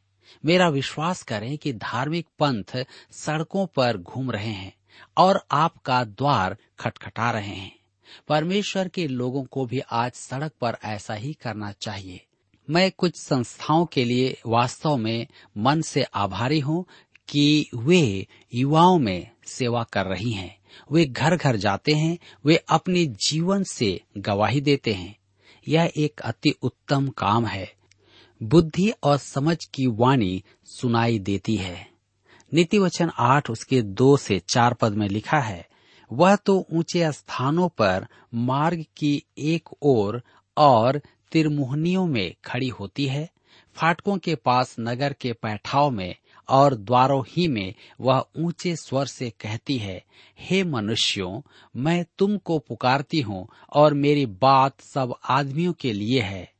मेरा 0.44 0.68
विश्वास 0.68 1.22
करें 1.22 1.58
कि 1.58 1.72
धार्मिक 1.72 2.26
पंथ 2.38 2.86
सड़कों 3.12 3.66
पर 3.66 3.96
घूम 3.96 4.30
रहे 4.30 4.52
हैं 4.52 4.74
और 5.16 5.46
आपका 5.52 6.04
द्वार 6.04 6.56
खटखटा 6.78 7.30
रहे 7.30 7.54
हैं। 7.54 7.78
परमेश्वर 8.28 8.88
के 8.88 9.08
लोगों 9.08 9.44
को 9.44 9.66
भी 9.66 9.80
आज 9.80 10.12
सड़क 10.12 10.52
पर 10.60 10.76
ऐसा 10.84 11.14
ही 11.14 11.32
करना 11.32 11.72
चाहिए। 11.72 12.26
मैं 12.70 12.92
कुछ 12.92 13.16
संस्थाओं 13.16 13.86
के 13.86 14.04
लिए 14.04 14.40
वास्तव 14.46 14.96
में 14.96 15.26
मन 15.58 15.80
से 15.80 16.02
आभारी 16.02 16.60
हूँ 16.60 16.86
कि 17.28 17.70
वे 17.74 18.26
युवाओं 18.54 18.98
में 18.98 19.30
सेवा 19.46 19.82
कर 19.82 20.06
रही 20.06 20.32
हैं। 20.32 20.59
वे 20.92 21.04
घर 21.04 21.36
घर 21.36 21.56
जाते 21.56 21.92
हैं, 21.92 22.18
वे 22.44 22.56
अपने 22.56 23.06
जीवन 23.06 23.62
से 23.62 24.00
गवाही 24.18 24.60
देते 24.60 24.92
हैं। 24.92 25.16
यह 25.68 25.92
एक 25.96 26.20
अति 26.20 26.54
उत्तम 26.62 27.08
काम 27.08 27.46
है। 27.46 27.74
बुद्धि 28.42 28.90
और 28.90 29.16
समझ 29.16 29.64
की 29.64 29.86
वाणी 29.86 30.42
सुनाई 30.64 31.18
देती 31.18 31.56
है। 31.56 31.90
नीति 32.54 32.78
वचन 32.78 33.10
आठ 33.18 33.50
उसके 33.50 33.82
दो 33.82 34.16
से 34.16 34.38
चार 34.38 34.74
पद 34.74 34.94
में 34.94 35.08
लिखा 35.08 35.38
है, 35.38 35.68
वह 36.12 36.36
तो 36.36 36.66
ऊँचे 36.72 37.12
स्थानों 37.12 37.68
पर 37.68 38.06
मार्ग 38.34 38.84
की 38.96 39.22
एक 39.38 39.68
ओर 39.82 40.22
और 40.56 41.00
तिरमुहनियों 41.32 42.06
में 42.06 42.34
खड़ी 42.44 42.68
होती 42.68 43.06
है, 43.06 43.30
फाटकों 43.74 44.18
के 44.18 44.34
पास 44.34 44.76
नगर 44.80 45.12
के 45.12 45.32
पैठाव 45.32 45.90
में 45.90 46.14
और 46.50 46.74
द्वारों 46.74 47.24
ही 47.28 47.48
में 47.48 47.74
वह 48.00 48.24
ऊँचे 48.36 48.76
स्वर 48.76 49.06
से 49.06 49.30
कहती 49.30 49.76
है, 49.76 50.04
हे 50.40 50.64
मनुष्यों, 50.64 51.40
मैं 51.76 52.06
तुमको 52.18 52.58
पुकारती 52.58 53.20
हूँ 53.20 53.48
और 53.72 53.94
मेरी 53.94 54.26
बात 54.26 54.80
सब 54.80 55.14
आदमियों 55.28 55.72
के 55.72 55.92
लिए 55.92 56.20
है। 56.20 56.52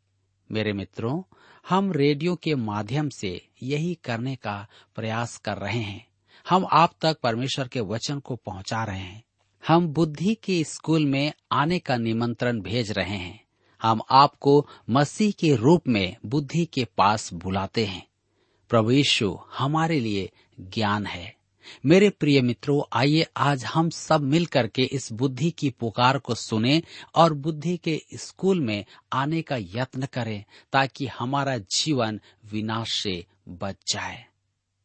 मेरे 0.53 0.73
मित्रों, 0.73 1.23
हम 1.69 1.93
रेडियो 1.93 2.35
के 2.35 2.55
माध्यम 2.55 3.09
से 3.09 3.49
यही 3.63 3.95
करने 3.95 4.37
का 4.37 4.67
प्रयास 4.95 5.37
कर 5.37 5.57
रहे 5.57 5.79
हैं। 5.79 6.07
हम 6.49 6.67
आप 6.73 6.93
तक 7.01 7.21
परमेश्वर 7.23 7.69
के 7.69 7.81
वचन 7.81 8.19
को 8.19 8.37
पहुँचा 8.37 8.85
रहे 8.85 8.99
हैं। 8.99 9.25
हम 9.69 9.89
बुद्धि 9.89 10.35
के 10.35 10.65
स्कूल 10.65 11.07
में 11.07 11.33
आने 11.53 11.79
का 11.79 11.97
निमंत्रण 11.97 12.61
भेज 12.61 12.93
रहे 12.93 13.17
हैं। 13.17 13.45
हम 13.83 14.01
आपको 14.11 14.67
मसीह 14.91 15.31
के 15.31 15.57
रूप 15.57 15.89
में 15.89 16.17
बुद्धि 16.27 16.65
के 16.65 16.85
पास 16.85 17.35
बुलाते 17.35 17.87
हैं। 17.87 18.10
प्रभु 18.71 18.91
यीशु 18.91 19.39
हमारे 19.59 20.01
लिए 20.01 20.31
ज्ञान 20.61 21.07
है। 21.07 21.37
मेरे 21.87 22.11
प्रिय 22.11 22.41
मित्रों, 22.41 22.83
आइए 22.93 23.27
आज 23.37 23.65
हम 23.65 23.91
सब 23.91 24.21
मिल 24.21 24.47
करके 24.47 24.83
इस 24.83 25.13
बुद्धि 25.13 25.51
की 25.51 25.71
पुकार 25.71 26.19
को 26.19 26.35
सुने 26.35 26.83
और 27.15 27.35
बुद्धि 27.35 27.77
के 27.77 28.03
स्कूल 28.15 28.61
में 28.61 28.85
आने 29.13 29.43
का 29.43 29.57
यत्न 29.57 30.07
करें 30.13 30.45
ताकि 30.73 31.07
हमारा 31.07 31.59
जीवन 31.59 32.21
विनाश 32.53 33.03
से 33.03 33.27
बच 33.49 33.77
जाए। 33.93 34.25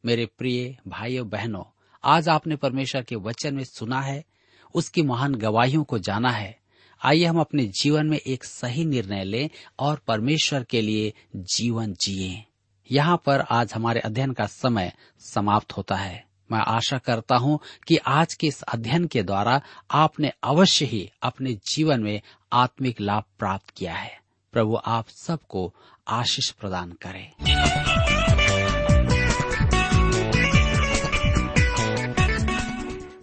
मेरे 0.06 0.26
प्रिय 0.26 0.78
भाइयों, 0.88 1.30
बहनों, 1.30 1.63
आज 2.04 2.30
आपने 2.30 2.56
परमेश्वर 2.56 3.02
के 3.04 3.15
वचन 3.15 3.56
में 3.56 3.63
सुना 3.63 4.02
है, 4.02 4.26
उसकी 4.74 5.02
महान 5.02 5.36
गवाहियों 5.36 5.84
को 5.84 6.00
जाना 6.00 6.30
है। 6.30 6.60
आइए 7.04 7.26
हम 7.26 7.39
अपने 7.39 7.65
जीवन 7.65 8.06
में 8.06 8.17
एक 8.17 8.43
सही 8.43 8.86
निर्णय 8.86 9.24
लें 9.24 9.50
और 9.80 10.02
परमेश्वर 10.08 10.63
के 10.63 10.82
लिए 10.82 11.13
जीवन 11.36 11.93
जिए। 11.93 12.43
यहाँ 12.91 13.21
पर 13.26 13.39
आज 13.39 13.74
हमारे 13.74 14.00
अध्ययन 14.00 14.32
का 14.32 14.45
समय 14.45 14.93
समाप्त 15.19 15.71
होता 15.71 15.95
है। 15.95 16.26
मैं 16.52 16.60
आशा 16.60 16.98
करता 16.98 17.36
हूँ 17.36 17.60
कि 17.88 17.98
आज 17.98 18.34
के 18.34 18.48
इस 18.48 18.62
अध्ययन 18.62 19.06
के 19.06 19.24
द्वारा 19.24 19.62
आपने 19.91 20.32
अवश्य 20.43 20.86
ही 20.86 21.12
अपने 21.21 21.54
जीवन 21.54 22.02
में 22.02 22.21
आत्मिक 22.54 23.02
लाभ 23.02 23.24
प्राप्त 23.39 23.69
किया 23.69 23.93
है। 23.93 24.19
प्रभु, 24.52 24.76
आप 24.86 25.08
सबको 25.08 25.74
आशीष 26.08 26.52
प्रदान 26.52 26.91
करे। 26.91 27.32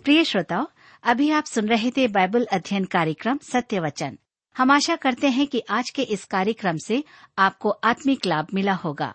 प्रिय 0.04 0.24
श्रोताओ, 0.24 0.66
अभी 1.04 1.30
आप 1.30 1.44
सुन 1.44 1.68
रहे 1.68 1.90
थे 1.90 2.08
बाइबल 2.08 2.44
अध्ययन 2.44 2.84
कार्यक्रम 2.84 3.38
सत्य 3.42 3.80
वचन। 3.80 4.18
हम 4.56 4.70
आशा 4.70 4.96
करते 4.96 5.28
हैं 5.28 5.46
कि 5.46 5.62
आज 5.70 5.90
के 5.90 6.02
इस 6.02 6.24
कार्यक्रम 6.24 6.76
से 6.76 7.04
आपको 7.38 7.70
आत्मिक 7.70 8.26
लाभ 8.26 8.46
मिला 8.54 8.72
होगा। 8.72 9.14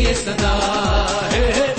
ये 0.00 0.14
सदा 0.14 0.52
है 1.32 1.69